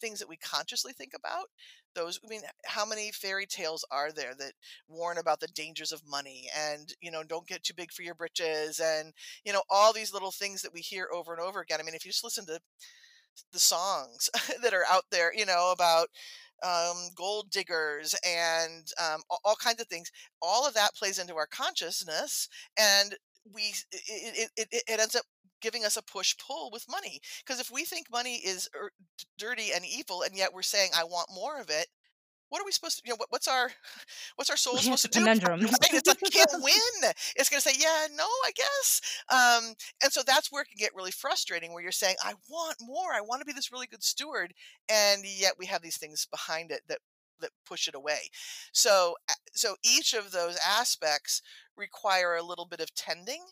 things 0.00 0.18
that 0.18 0.28
we 0.28 0.36
consciously 0.36 0.92
think 0.92 1.12
about, 1.14 1.46
those 1.94 2.18
I 2.24 2.28
mean, 2.28 2.42
how 2.66 2.84
many 2.84 3.10
fairy 3.12 3.46
tales 3.46 3.84
are 3.90 4.12
there 4.12 4.34
that 4.38 4.52
warn 4.88 5.18
about 5.18 5.40
the 5.40 5.48
dangers 5.48 5.92
of 5.92 6.02
money 6.06 6.48
and 6.56 6.92
you 7.00 7.10
know 7.10 7.22
don't 7.22 7.46
get 7.46 7.62
too 7.62 7.74
big 7.74 7.92
for 7.92 8.02
your 8.02 8.14
britches 8.14 8.80
and 8.80 9.12
you 9.44 9.52
know 9.52 9.62
all 9.70 9.92
these 9.92 10.12
little 10.12 10.32
things 10.32 10.62
that 10.62 10.72
we 10.72 10.80
hear 10.80 11.08
over 11.14 11.32
and 11.32 11.42
over 11.42 11.60
again. 11.60 11.78
I 11.80 11.84
mean, 11.84 11.94
if 11.94 12.04
you 12.04 12.10
just 12.10 12.24
listen 12.24 12.46
to 12.46 12.60
the 13.52 13.58
songs 13.58 14.30
that 14.62 14.74
are 14.74 14.84
out 14.90 15.04
there, 15.10 15.32
you 15.34 15.46
know 15.46 15.72
about 15.72 16.08
um, 16.64 17.08
gold 17.16 17.50
diggers 17.50 18.14
and 18.26 18.86
um, 19.02 19.22
all, 19.30 19.40
all 19.44 19.56
kinds 19.56 19.80
of 19.80 19.88
things. 19.88 20.10
All 20.42 20.66
of 20.66 20.74
that 20.74 20.94
plays 20.94 21.18
into 21.18 21.36
our 21.36 21.46
consciousness, 21.46 22.48
and 22.78 23.14
we 23.52 23.74
it, 23.92 24.50
it, 24.56 24.68
it, 24.70 25.00
ends 25.00 25.14
up 25.14 25.24
giving 25.60 25.84
us 25.84 25.96
a 25.96 26.02
push 26.02 26.34
pull 26.36 26.70
with 26.72 26.84
money 26.90 27.20
because 27.44 27.60
if 27.60 27.70
we 27.70 27.84
think 27.84 28.06
money 28.10 28.36
is 28.36 28.68
er, 28.74 28.90
dirty 29.38 29.70
and 29.74 29.84
evil 29.84 30.22
and 30.22 30.36
yet 30.36 30.52
we're 30.52 30.62
saying 30.62 30.90
i 30.96 31.04
want 31.04 31.28
more 31.34 31.60
of 31.60 31.70
it 31.70 31.86
what 32.50 32.60
are 32.60 32.64
we 32.64 32.72
supposed 32.72 32.98
to 32.98 33.02
you 33.04 33.12
know 33.12 33.16
what, 33.16 33.30
what's 33.30 33.48
our 33.48 33.70
what's 34.36 34.50
our 34.50 34.56
soul 34.64 34.74
Yeah, 34.74 34.80
supposed 34.80 35.02
to 35.02 35.08
do? 35.08 35.20
conundrum. 35.20 35.60
it's 35.62 36.06
like 36.06 36.20
can't 36.32 36.62
win. 36.62 37.12
It's 37.36 37.48
going 37.48 37.60
to 37.60 37.68
say 37.68 37.76
yeah 37.78 38.06
no 38.16 38.24
i 38.44 38.52
guess. 38.54 39.00
Um 39.32 39.74
and 40.02 40.12
so 40.12 40.22
that's 40.26 40.52
where 40.52 40.62
it 40.62 40.68
can 40.68 40.78
get 40.78 40.94
really 40.94 41.10
frustrating 41.10 41.72
where 41.72 41.82
you're 41.82 41.92
saying 41.92 42.16
i 42.22 42.34
want 42.48 42.76
more. 42.80 43.12
I 43.12 43.20
want 43.20 43.40
to 43.40 43.46
be 43.46 43.52
this 43.52 43.72
really 43.72 43.86
good 43.86 44.02
steward 44.02 44.54
and 44.88 45.22
yet 45.24 45.54
we 45.58 45.66
have 45.66 45.82
these 45.82 45.96
things 45.96 46.26
behind 46.30 46.70
it 46.70 46.82
that 46.88 46.98
that 47.40 47.50
push 47.66 47.88
it 47.88 47.94
away. 47.94 48.30
So 48.72 49.16
so 49.54 49.76
each 49.84 50.14
of 50.14 50.30
those 50.30 50.58
aspects 50.66 51.42
require 51.76 52.36
a 52.36 52.42
little 52.42 52.66
bit 52.66 52.80
of 52.80 52.94
tending 52.94 53.42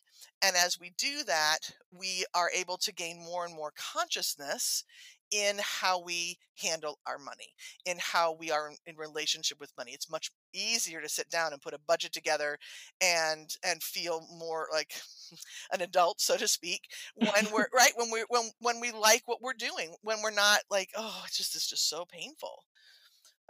and 0.41 0.55
as 0.57 0.79
we 0.79 0.93
do 0.97 1.25
that 1.25 1.59
we 1.91 2.25
are 2.35 2.51
able 2.55 2.77
to 2.77 2.93
gain 2.93 3.19
more 3.19 3.45
and 3.45 3.55
more 3.55 3.73
consciousness 3.77 4.85
in 5.33 5.57
how 5.63 5.99
we 5.99 6.37
handle 6.63 6.99
our 7.07 7.19
money 7.19 7.55
in 7.87 7.97
how 7.99 8.37
we 8.39 8.51
are 8.51 8.71
in, 8.87 8.97
relationship 8.97 9.59
with 9.59 9.73
money. 9.79 9.93
It's 9.93 10.11
much 10.11 10.31
easier 10.53 11.01
to 11.01 11.09
sit 11.09 11.31
down 11.31 11.53
and 11.53 11.63
put 11.63 11.73
a 11.73 11.81
budget 11.89 12.13
together 12.13 12.59
and 13.01 13.49
and 13.65 13.83
feel 13.83 14.29
more 14.39 14.69
like 14.73 14.93
an 15.73 15.81
adult 15.81 16.21
so 16.21 16.37
to 16.37 16.47
speak 16.47 16.83
when 17.17 17.47
we're 17.53 17.69
right 17.75 17.93
when 17.97 18.11
we 18.11 18.25
when 18.29 18.51
when 18.61 18.79
we 18.79 18.93
like 18.93 19.23
what 19.25 19.41
we're 19.41 19.55
doing 19.55 19.95
when 20.03 20.21
we're 20.23 20.31
not 20.31 20.61
like 20.71 20.91
oh 20.97 21.23
it's 21.25 21.39
just 21.39 21.57
it's 21.57 21.69
just 21.69 21.89
so 21.89 22.05
painful 22.05 22.65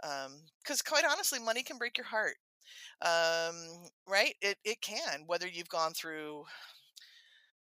um 0.03 0.31
because 0.63 0.81
quite 0.81 1.05
honestly 1.09 1.39
money 1.39 1.63
can 1.63 1.77
break 1.77 1.97
your 1.97 2.07
heart 2.07 2.35
um 3.01 3.55
right? 4.07 4.35
It 4.41 4.57
it 4.65 4.81
can 4.81 5.23
whether 5.27 5.47
you've 5.47 5.69
gone 5.69 5.93
through 5.93 6.45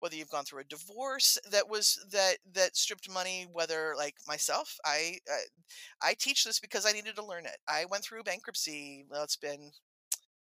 whether 0.00 0.16
you've 0.16 0.31
gone 0.31 0.44
through 0.44 0.61
a 0.61 0.64
divorce 0.64 1.38
that 1.50 1.68
was 1.68 1.98
that 2.11 2.38
that 2.55 2.76
stripped 2.76 3.09
money 3.11 3.46
whether 3.53 3.94
like 3.96 4.14
myself 4.26 4.79
i 4.85 5.18
i, 5.31 6.11
I 6.11 6.14
teach 6.18 6.44
this 6.44 6.59
because 6.61 6.87
i 6.87 6.92
needed 6.92 7.16
to 7.16 7.24
learn 7.24 7.46
it. 7.46 7.59
I 7.68 7.85
went 7.90 8.05
through 8.05 8.22
bankruptcy 8.24 9.05
well 9.11 9.22
it's 9.22 9.37
been 9.37 9.70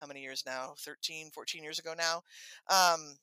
how 0.00 0.08
many 0.08 0.22
years 0.22 0.44
now? 0.46 0.74
13 0.78 1.30
14 1.32 1.62
years 1.64 1.78
ago 1.78 1.94
now 1.96 2.22
um 2.70 3.16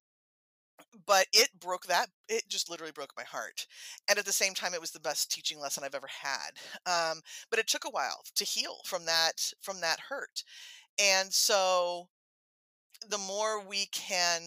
but 1.05 1.27
it 1.33 1.49
broke 1.59 1.85
that 1.87 2.07
it 2.27 2.43
just 2.49 2.69
literally 2.69 2.91
broke 2.91 3.13
my 3.17 3.23
heart 3.23 3.67
and 4.09 4.17
at 4.19 4.25
the 4.25 4.31
same 4.31 4.53
time 4.53 4.73
it 4.73 4.81
was 4.81 4.91
the 4.91 4.99
best 4.99 5.31
teaching 5.31 5.59
lesson 5.59 5.83
i've 5.83 5.95
ever 5.95 6.09
had 6.21 6.51
um 6.85 7.21
but 7.49 7.59
it 7.59 7.67
took 7.67 7.85
a 7.85 7.89
while 7.89 8.21
to 8.35 8.43
heal 8.43 8.77
from 8.85 9.05
that 9.05 9.51
from 9.61 9.81
that 9.81 9.99
hurt 10.09 10.43
and 10.99 11.33
so 11.33 12.07
the 13.09 13.17
more 13.17 13.65
we 13.65 13.87
can 13.87 14.41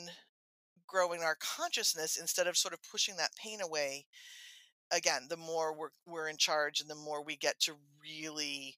grow 0.86 1.12
in 1.12 1.22
our 1.22 1.36
consciousness 1.40 2.16
instead 2.16 2.46
of 2.46 2.56
sort 2.56 2.74
of 2.74 2.80
pushing 2.90 3.16
that 3.16 3.34
pain 3.36 3.60
away 3.60 4.04
again 4.92 5.22
the 5.28 5.36
more 5.36 5.74
we're 5.74 5.88
we're 6.06 6.28
in 6.28 6.36
charge 6.36 6.80
and 6.80 6.90
the 6.90 6.94
more 6.94 7.24
we 7.24 7.36
get 7.36 7.58
to 7.60 7.72
really 8.02 8.76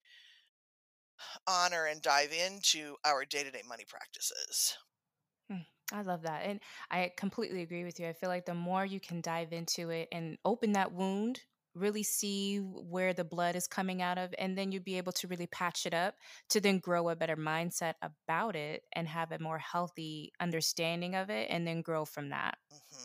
honor 1.46 1.86
and 1.86 2.02
dive 2.02 2.32
into 2.32 2.96
our 3.04 3.24
day-to-day 3.24 3.62
money 3.68 3.84
practices 3.88 4.76
I 5.92 6.02
love 6.02 6.22
that. 6.22 6.44
And 6.44 6.60
I 6.90 7.12
completely 7.16 7.62
agree 7.62 7.84
with 7.84 8.00
you. 8.00 8.06
I 8.08 8.12
feel 8.14 8.28
like 8.30 8.46
the 8.46 8.54
more 8.54 8.84
you 8.84 9.00
can 9.00 9.20
dive 9.20 9.52
into 9.52 9.90
it 9.90 10.08
and 10.10 10.38
open 10.44 10.72
that 10.72 10.92
wound, 10.92 11.42
really 11.74 12.02
see 12.02 12.58
where 12.58 13.12
the 13.12 13.24
blood 13.24 13.54
is 13.56 13.66
coming 13.66 14.00
out 14.00 14.16
of, 14.16 14.34
and 14.38 14.56
then 14.56 14.72
you'll 14.72 14.82
be 14.82 14.96
able 14.96 15.12
to 15.12 15.28
really 15.28 15.46
patch 15.48 15.86
it 15.86 15.92
up 15.92 16.16
to 16.48 16.60
then 16.60 16.78
grow 16.78 17.08
a 17.08 17.16
better 17.16 17.36
mindset 17.36 17.94
about 18.00 18.56
it 18.56 18.84
and 18.92 19.08
have 19.08 19.32
a 19.32 19.38
more 19.38 19.58
healthy 19.58 20.32
understanding 20.40 21.14
of 21.14 21.30
it 21.30 21.50
and 21.50 21.66
then 21.66 21.82
grow 21.82 22.04
from 22.04 22.30
that. 22.30 22.58
Mm-hmm. 22.72 23.03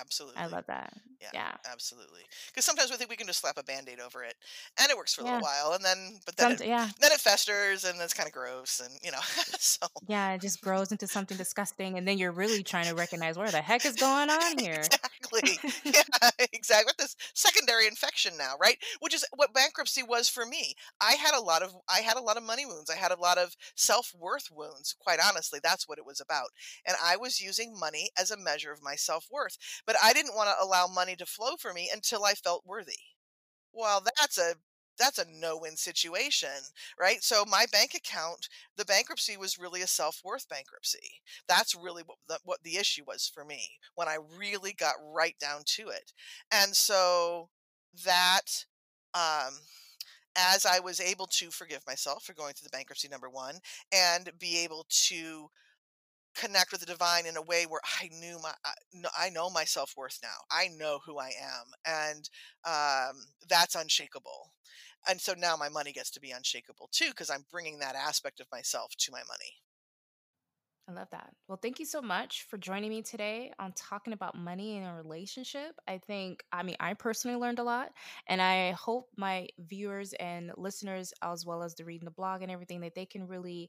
Hmm 0.00 0.34
I 0.34 0.46
love 0.46 0.66
that. 0.66 0.92
Yeah, 1.20 1.32
Yeah. 1.32 1.56
absolutely. 1.70 2.22
Because 2.48 2.64
sometimes 2.66 2.90
we 2.90 2.96
think 2.98 3.10
we 3.10 3.16
can 3.16 3.26
just 3.28 3.40
slap 3.40 3.58
a 3.58 3.64
band-aid 3.64 4.00
over 4.00 4.22
it, 4.24 4.36
and 4.78 4.90
it 4.90 4.96
works 4.98 5.14
for 5.14 5.22
a 5.22 5.24
little 5.24 5.38
Yeah. 5.38 5.42
while, 5.42 5.72
and 5.74 5.84
then 5.84 6.20
but 6.26 6.36
then 6.36 6.48
Some 6.48 6.52
it 6.52 6.62
yeah. 6.62 6.92
then 7.00 7.12
it 7.12 7.20
festers, 7.20 7.84
and 7.84 8.00
it's 8.00 8.14
kind 8.14 8.26
of 8.28 8.34
gross, 8.34 8.80
and 8.80 8.98
you 9.02 9.10
know, 9.12 9.20
so 9.58 9.88
Yeah, 10.06 10.32
it 10.34 10.40
just 10.40 10.60
grows 10.60 10.92
into 10.92 11.06
something 11.06 11.36
disgusting 11.36 11.96
and 11.98 12.06
then 12.06 12.18
you're 12.18 12.32
really 12.32 12.62
trying 12.62 12.86
to 12.86 12.94
recognize 12.94 13.36
where 13.38 13.50
the 13.52 13.62
heck 13.62 13.84
is 13.86 13.96
going 13.96 14.30
on 14.30 14.56
here. 14.58 14.98
exactly, 15.32 15.60
yeah, 15.94 16.30
exactly. 16.52 16.86
With 16.90 16.96
this 16.98 17.16
secondary 17.34 17.86
infection 17.86 18.36
now, 18.36 18.54
right? 18.60 18.76
Which 19.00 19.14
is 19.14 19.24
what 19.34 19.54
bankruptcy 19.54 20.02
was 20.02 20.28
for 20.28 20.44
me. 20.44 20.74
I 21.00 21.12
had 21.12 21.34
a 21.34 21.40
lot 21.40 21.62
of 21.62 21.74
I 21.88 22.00
had 22.00 22.16
a 22.16 22.20
lot 22.22 22.36
of 22.36 22.42
money 22.42 22.66
wounds. 22.66 22.90
I 22.90 22.96
had 22.96 23.12
a 23.12 23.20
lot 23.20 23.38
of 23.38 23.56
self-worth 23.74 24.48
wounds. 24.50 24.94
Quite 24.98 25.20
honestly, 25.24 25.60
that's 25.62 25.88
what 25.88 25.98
it 25.98 26.06
was 26.06 26.20
about, 26.20 26.48
and 26.86 26.96
I 27.02 27.16
was 27.16 27.40
using 27.40 27.78
money 27.78 28.10
as 28.18 28.30
a 28.30 28.36
measure 28.36 28.72
of 28.72 28.82
my 28.82 28.94
self-worth, 28.96 29.56
but 29.86 29.96
I 30.02 30.12
didn't 30.12 30.34
want 30.36 30.50
to 30.50 30.64
allow 30.64 30.86
money 30.86 31.16
to 31.16 31.26
flow 31.26 31.56
for 31.58 31.72
me 31.72 31.90
until 31.92 32.24
I 32.24 32.34
felt 32.34 32.64
worthy. 32.66 32.98
Well, 33.72 34.02
that's 34.20 34.38
a 34.38 34.54
that's 34.98 35.18
a 35.18 35.26
no-win 35.30 35.76
situation, 35.76 36.48
right? 36.98 37.22
So 37.22 37.44
my 37.46 37.66
bank 37.70 37.92
account, 37.94 38.48
the 38.78 38.84
bankruptcy 38.86 39.36
was 39.36 39.58
really 39.58 39.82
a 39.82 39.86
self-worth 39.86 40.48
bankruptcy. 40.48 41.20
That's 41.46 41.74
really 41.74 42.02
what 42.02 42.16
the, 42.28 42.38
what 42.44 42.62
the 42.62 42.76
issue 42.78 43.02
was 43.06 43.30
for 43.32 43.44
me 43.44 43.60
when 43.94 44.08
I 44.08 44.16
really 44.38 44.72
got 44.72 44.94
right 45.14 45.34
down 45.38 45.62
to 45.76 45.88
it. 45.88 46.12
And 46.50 46.74
so 46.74 47.50
that 48.04 48.64
um 49.14 49.54
as 50.36 50.66
I 50.66 50.80
was 50.80 51.00
able 51.00 51.26
to 51.28 51.50
forgive 51.50 51.82
myself 51.86 52.24
for 52.24 52.34
going 52.34 52.54
through 52.54 52.66
the 52.70 52.76
bankruptcy 52.76 53.08
number 53.08 53.30
1 53.30 53.56
and 53.92 54.30
be 54.38 54.58
able 54.64 54.86
to 55.08 55.48
connect 56.36 56.72
with 56.72 56.80
the 56.80 56.86
divine 56.86 57.26
in 57.26 57.36
a 57.36 57.42
way 57.42 57.64
where 57.64 57.80
I 58.00 58.08
knew 58.08 58.38
my 58.42 58.52
I, 59.18 59.30
know 59.30 59.50
my 59.50 59.64
self-worth 59.64 60.18
now. 60.22 60.44
I 60.50 60.68
know 60.68 61.00
who 61.04 61.18
I 61.18 61.32
am 61.40 61.72
and 61.84 62.28
um 62.64 63.26
that's 63.48 63.74
unshakable. 63.74 64.52
And 65.08 65.20
so 65.20 65.34
now 65.36 65.56
my 65.56 65.68
money 65.68 65.92
gets 65.92 66.10
to 66.12 66.20
be 66.20 66.30
unshakable 66.30 66.88
too 66.92 67.10
because 67.10 67.30
I'm 67.30 67.44
bringing 67.50 67.78
that 67.78 67.96
aspect 67.96 68.40
of 68.40 68.46
myself 68.52 68.94
to 68.98 69.12
my 69.12 69.22
money. 69.28 69.54
I 70.88 70.92
love 70.92 71.08
that. 71.10 71.34
Well, 71.48 71.58
thank 71.60 71.80
you 71.80 71.84
so 71.84 72.00
much 72.00 72.46
for 72.48 72.58
joining 72.58 72.90
me 72.90 73.02
today 73.02 73.52
on 73.58 73.72
talking 73.72 74.12
about 74.12 74.36
money 74.36 74.76
in 74.76 74.84
a 74.84 74.94
relationship. 74.94 75.74
I 75.88 75.98
think, 75.98 76.44
I 76.52 76.62
mean, 76.62 76.76
I 76.78 76.94
personally 76.94 77.36
learned 77.36 77.58
a 77.58 77.64
lot, 77.64 77.90
and 78.28 78.40
I 78.40 78.70
hope 78.70 79.08
my 79.16 79.48
viewers 79.58 80.12
and 80.20 80.52
listeners, 80.56 81.12
as 81.22 81.44
well 81.44 81.64
as 81.64 81.74
the 81.74 81.84
reading 81.84 82.04
the 82.04 82.12
blog 82.12 82.42
and 82.42 82.52
everything, 82.52 82.82
that 82.82 82.94
they 82.94 83.04
can 83.04 83.26
really 83.26 83.68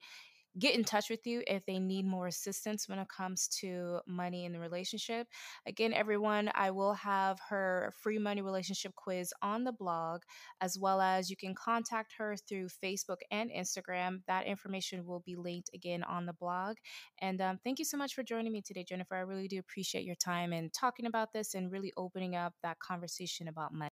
get 0.60 0.76
in 0.76 0.84
touch 0.84 1.10
with 1.10 1.26
you 1.26 1.44
if 1.48 1.66
they 1.66 1.80
need 1.80 2.06
more 2.06 2.28
assistance 2.28 2.88
when 2.88 3.00
it 3.00 3.08
comes 3.10 3.48
to 3.60 4.00
money 4.08 4.46
in 4.46 4.54
the 4.54 4.60
relationship. 4.60 5.28
Again, 5.66 5.94
everyone, 5.94 6.50
I 6.54 6.72
will 6.72 6.94
have 6.94 7.40
her 7.50 7.94
free 8.02 8.20
money 8.20 8.42
relationship 8.42 8.94
quiz 8.96 9.34
on 9.42 9.64
the 9.64 9.72
blog, 9.72 10.22
as 10.62 10.78
well 10.80 11.02
as 11.02 11.30
you 11.30 11.38
can 11.38 11.56
contact 11.56 12.14
her 12.18 12.36
through 12.36 12.68
Facebook 12.84 13.18
and 13.32 13.52
Instagram. 13.52 14.20
That 14.28 14.46
information 14.46 15.06
will 15.06 15.22
be 15.26 15.36
linked 15.36 15.70
again 15.74 16.04
on 16.04 16.26
the 16.26 16.34
blog. 16.34 16.78
And 17.22 17.42
um, 17.42 17.60
thank 17.64 17.80
you 17.80 17.86
so 17.86 17.98
much 17.98 18.14
for 18.14 18.24
joining 18.24 18.52
me 18.52 18.62
today, 18.62 18.86
Jennifer. 18.88 19.16
I 19.16 19.22
really 19.22 19.48
do 19.48 19.60
appreciate 19.60 20.06
your 20.06 20.16
time 20.16 20.54
and 20.54 20.74
talking 20.74 21.06
about 21.06 21.34
this 21.34 21.54
and 21.54 21.72
really 21.72 21.94
opening 21.98 22.36
up 22.36 22.54
that 22.64 22.80
conversation 22.80 23.48
about 23.48 23.74
money. 23.74 23.92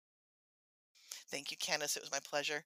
Thank 1.29 1.51
you, 1.51 1.57
Candace. 1.57 1.97
It 1.97 2.03
was 2.03 2.11
my 2.11 2.19
pleasure. 2.19 2.63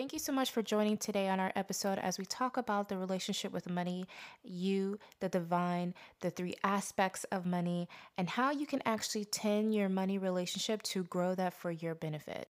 Thank 0.00 0.14
you 0.14 0.18
so 0.18 0.32
much 0.32 0.50
for 0.50 0.62
joining 0.62 0.96
today 0.96 1.28
on 1.28 1.40
our 1.40 1.52
episode 1.54 1.98
as 1.98 2.18
we 2.18 2.24
talk 2.24 2.56
about 2.56 2.88
the 2.88 2.96
relationship 2.96 3.52
with 3.52 3.68
money, 3.68 4.06
you, 4.42 4.98
the 5.20 5.28
divine, 5.28 5.92
the 6.22 6.30
three 6.30 6.54
aspects 6.64 7.24
of 7.24 7.44
money, 7.44 7.86
and 8.16 8.30
how 8.30 8.50
you 8.50 8.66
can 8.66 8.80
actually 8.86 9.26
tend 9.26 9.74
your 9.74 9.90
money 9.90 10.16
relationship 10.16 10.80
to 10.84 11.04
grow 11.04 11.34
that 11.34 11.52
for 11.52 11.70
your 11.70 11.94
benefit. 11.94 12.48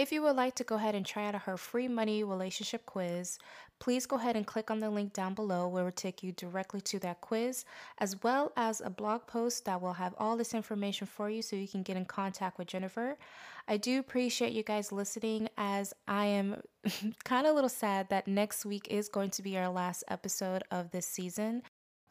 If 0.00 0.12
you 0.12 0.22
would 0.22 0.36
like 0.36 0.54
to 0.54 0.64
go 0.64 0.76
ahead 0.76 0.94
and 0.94 1.04
try 1.04 1.26
out 1.26 1.34
her 1.34 1.58
free 1.58 1.86
money 1.86 2.24
relationship 2.24 2.86
quiz, 2.86 3.38
please 3.80 4.06
go 4.06 4.16
ahead 4.16 4.34
and 4.34 4.46
click 4.46 4.70
on 4.70 4.78
the 4.78 4.88
link 4.88 5.12
down 5.12 5.34
below 5.34 5.68
where 5.68 5.82
it 5.82 5.84
will 5.84 5.92
take 5.92 6.22
you 6.22 6.32
directly 6.32 6.80
to 6.80 6.98
that 7.00 7.20
quiz, 7.20 7.66
as 7.98 8.16
well 8.22 8.50
as 8.56 8.80
a 8.80 8.88
blog 8.88 9.26
post 9.26 9.66
that 9.66 9.82
will 9.82 9.92
have 9.92 10.14
all 10.16 10.38
this 10.38 10.54
information 10.54 11.06
for 11.06 11.28
you 11.28 11.42
so 11.42 11.54
you 11.54 11.68
can 11.68 11.82
get 11.82 11.98
in 11.98 12.06
contact 12.06 12.56
with 12.56 12.68
Jennifer. 12.68 13.18
I 13.68 13.76
do 13.76 14.00
appreciate 14.00 14.54
you 14.54 14.62
guys 14.62 14.90
listening 14.90 15.50
as 15.58 15.92
I 16.08 16.24
am 16.24 16.62
kind 17.24 17.46
of 17.46 17.52
a 17.52 17.54
little 17.54 17.68
sad 17.68 18.08
that 18.08 18.26
next 18.26 18.64
week 18.64 18.88
is 18.88 19.10
going 19.10 19.28
to 19.32 19.42
be 19.42 19.58
our 19.58 19.68
last 19.68 20.02
episode 20.08 20.62
of 20.70 20.92
this 20.92 21.04
season. 21.04 21.62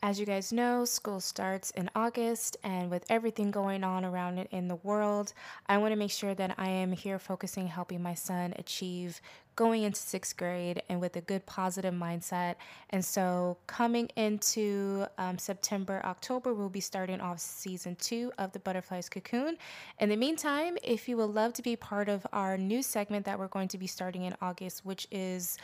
As 0.02 0.18
you 0.18 0.26
guys 0.26 0.54
know, 0.54 0.86
school 0.86 1.20
starts 1.20 1.72
in 1.72 1.90
August, 1.94 2.56
and 2.64 2.90
with 2.90 3.04
everything 3.10 3.52
going 3.52 3.84
on 3.84 4.06
around 4.06 4.38
it 4.38 4.48
in 4.50 4.70
the 4.70 4.78
world, 4.78 5.34
I 5.68 5.78
want 5.78 5.92
to 5.92 5.98
make 5.98 6.12
sure 6.12 6.34
that 6.36 6.56
I 6.58 6.70
am 6.70 6.94
here 6.94 7.20
focusing 7.20 7.68
helping 7.68 8.02
my 8.02 8.14
son 8.14 8.54
achieve 8.58 9.20
going 9.58 9.84
into 9.84 10.00
sixth 10.00 10.38
grade 10.38 10.82
and 10.88 11.02
with 11.02 11.18
a 11.18 11.22
good 11.22 11.46
positive 11.46 11.94
mindset. 11.94 12.56
And 12.92 13.04
so, 13.04 13.58
coming 13.68 14.08
into 14.16 15.06
um, 15.18 15.38
September, 15.38 16.02
October, 16.06 16.54
we'll 16.54 16.70
be 16.70 16.80
starting 16.80 17.20
off 17.20 17.40
season 17.42 17.98
two 17.98 18.32
of 18.38 18.54
the 18.54 18.60
Butterflies 18.60 19.10
Cocoon. 19.10 19.58
In 20.00 20.08
the 20.08 20.16
meantime, 20.16 20.78
if 20.82 21.10
you 21.10 21.18
would 21.18 21.32
love 21.32 21.52
to 21.56 21.62
be 21.62 21.76
part 21.76 22.08
of 22.08 22.26
our 22.32 22.58
new 22.58 22.82
segment 22.82 23.26
that 23.26 23.38
we're 23.38 23.50
going 23.50 23.68
to 23.68 23.78
be 23.78 23.88
starting 23.88 24.24
in 24.24 24.34
August, 24.42 24.86
which 24.86 25.10
is 25.12 25.58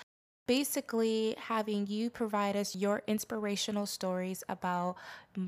basically 0.48 1.36
having 1.38 1.88
you 1.88 2.10
provide 2.10 2.56
us 2.56 2.76
your 2.76 3.02
inspirational 3.08 3.86
stories 3.86 4.44
about 4.48 4.96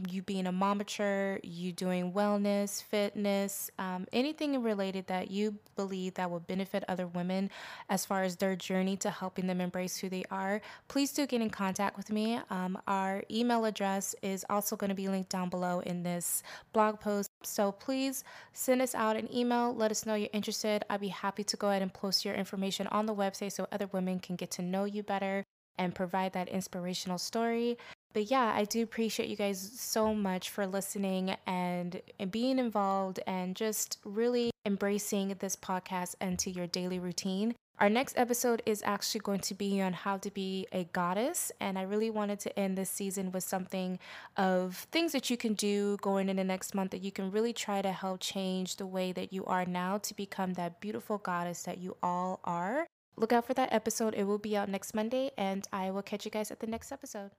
you 0.09 0.21
being 0.21 0.47
a 0.47 0.51
momature, 0.51 1.39
you 1.43 1.71
doing 1.71 2.11
wellness, 2.11 2.83
fitness, 2.83 3.69
um, 3.79 4.05
anything 4.13 4.61
related 4.61 5.07
that 5.07 5.31
you 5.31 5.55
believe 5.75 6.13
that 6.15 6.29
will 6.29 6.39
benefit 6.39 6.83
other 6.87 7.07
women 7.07 7.49
as 7.89 8.05
far 8.05 8.23
as 8.23 8.35
their 8.35 8.55
journey 8.55 8.97
to 8.97 9.09
helping 9.09 9.47
them 9.47 9.61
embrace 9.61 9.97
who 9.97 10.09
they 10.09 10.23
are, 10.31 10.61
please 10.87 11.11
do 11.11 11.25
get 11.25 11.41
in 11.41 11.49
contact 11.49 11.97
with 11.97 12.11
me. 12.11 12.39
Um, 12.49 12.77
our 12.87 13.23
email 13.31 13.65
address 13.65 14.15
is 14.21 14.45
also 14.49 14.75
going 14.75 14.89
to 14.89 14.95
be 14.95 15.07
linked 15.07 15.29
down 15.29 15.49
below 15.49 15.79
in 15.79 16.03
this 16.03 16.43
blog 16.73 16.99
post. 16.99 17.29
So 17.43 17.71
please 17.71 18.23
send 18.53 18.81
us 18.81 18.95
out 18.95 19.15
an 19.15 19.33
email. 19.33 19.73
Let 19.73 19.91
us 19.91 20.05
know 20.05 20.15
you're 20.15 20.29
interested. 20.33 20.83
I'd 20.89 21.01
be 21.01 21.07
happy 21.09 21.43
to 21.45 21.57
go 21.57 21.69
ahead 21.69 21.81
and 21.81 21.93
post 21.93 22.25
your 22.25 22.35
information 22.35 22.87
on 22.87 23.05
the 23.05 23.15
website 23.15 23.53
so 23.53 23.67
other 23.71 23.87
women 23.87 24.19
can 24.19 24.35
get 24.35 24.51
to 24.51 24.61
know 24.61 24.85
you 24.85 25.03
better 25.03 25.43
and 25.77 25.93
provide 25.93 26.33
that 26.33 26.49
inspirational 26.49 27.17
story. 27.17 27.77
But 28.13 28.31
yeah, 28.31 28.53
I 28.55 28.63
do 28.63 28.81
appreciate 28.83 29.29
you 29.29 29.35
guys 29.35 29.59
so 29.59 30.13
much 30.13 30.49
for 30.49 30.65
listening 30.65 31.35
and, 31.45 32.01
and 32.19 32.31
being 32.31 32.57
involved 32.57 33.19
and 33.27 33.55
just 33.55 33.99
really 34.03 34.51
embracing 34.65 35.35
this 35.39 35.55
podcast 35.55 36.15
into 36.19 36.49
your 36.49 36.67
daily 36.67 36.99
routine. 36.99 37.55
Our 37.79 37.89
next 37.89 38.17
episode 38.17 38.63
is 38.65 38.81
actually 38.83 39.21
going 39.21 39.41
to 39.41 39.53
be 39.53 39.79
on 39.81 39.93
how 39.93 40.17
to 40.17 40.31
be 40.31 40.65
a 40.71 40.85
goddess. 40.85 41.51
And 41.59 41.77
I 41.77 41.83
really 41.83 42.09
wanted 42.09 42.39
to 42.39 42.59
end 42.59 42.75
this 42.75 42.89
season 42.89 43.31
with 43.31 43.43
something 43.43 43.99
of 44.35 44.87
things 44.91 45.11
that 45.11 45.29
you 45.29 45.37
can 45.37 45.53
do 45.53 45.97
going 46.01 46.27
into 46.27 46.43
next 46.43 46.73
month 46.73 46.89
that 46.91 47.03
you 47.03 47.11
can 47.11 47.29
really 47.29 47.53
try 47.53 47.83
to 47.83 47.91
help 47.91 48.19
change 48.19 48.77
the 48.77 48.87
way 48.87 49.11
that 49.11 49.31
you 49.31 49.45
are 49.45 49.65
now 49.65 49.99
to 49.99 50.15
become 50.15 50.53
that 50.53 50.81
beautiful 50.81 51.19
goddess 51.19 51.61
that 51.63 51.77
you 51.77 51.95
all 52.01 52.39
are. 52.43 52.87
Look 53.15 53.31
out 53.31 53.45
for 53.45 53.53
that 53.53 53.71
episode. 53.71 54.15
It 54.15 54.23
will 54.23 54.39
be 54.39 54.57
out 54.57 54.69
next 54.69 54.95
Monday, 54.95 55.31
and 55.37 55.67
I 55.71 55.91
will 55.91 56.03
catch 56.03 56.25
you 56.25 56.31
guys 56.31 56.49
at 56.49 56.59
the 56.59 56.67
next 56.67 56.91
episode. 56.91 57.31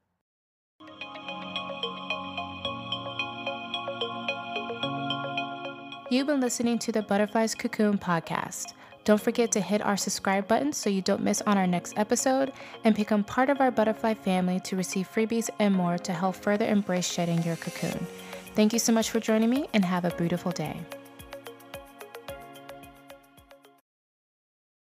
You've 6.10 6.26
been 6.26 6.40
listening 6.40 6.78
to 6.78 6.92
the 6.92 7.02
Butterflies 7.02 7.54
Cocoon 7.54 7.98
podcast. 7.98 8.72
Don't 9.04 9.20
forget 9.20 9.52
to 9.52 9.60
hit 9.60 9.82
our 9.82 9.98
subscribe 9.98 10.48
button 10.48 10.72
so 10.72 10.88
you 10.88 11.02
don't 11.02 11.22
miss 11.22 11.42
on 11.42 11.58
our 11.58 11.66
next 11.66 11.98
episode 11.98 12.50
and 12.84 12.94
become 12.94 13.22
part 13.22 13.50
of 13.50 13.60
our 13.60 13.70
butterfly 13.70 14.14
family 14.14 14.58
to 14.60 14.74
receive 14.74 15.06
freebies 15.06 15.50
and 15.58 15.74
more 15.74 15.98
to 15.98 16.12
help 16.14 16.36
further 16.36 16.64
embrace 16.64 17.06
shedding 17.06 17.42
your 17.42 17.56
cocoon. 17.56 18.06
Thank 18.54 18.72
you 18.72 18.78
so 18.78 18.90
much 18.90 19.10
for 19.10 19.20
joining 19.20 19.50
me 19.50 19.68
and 19.74 19.84
have 19.84 20.06
a 20.06 20.10
beautiful 20.12 20.50
day. 20.50 20.80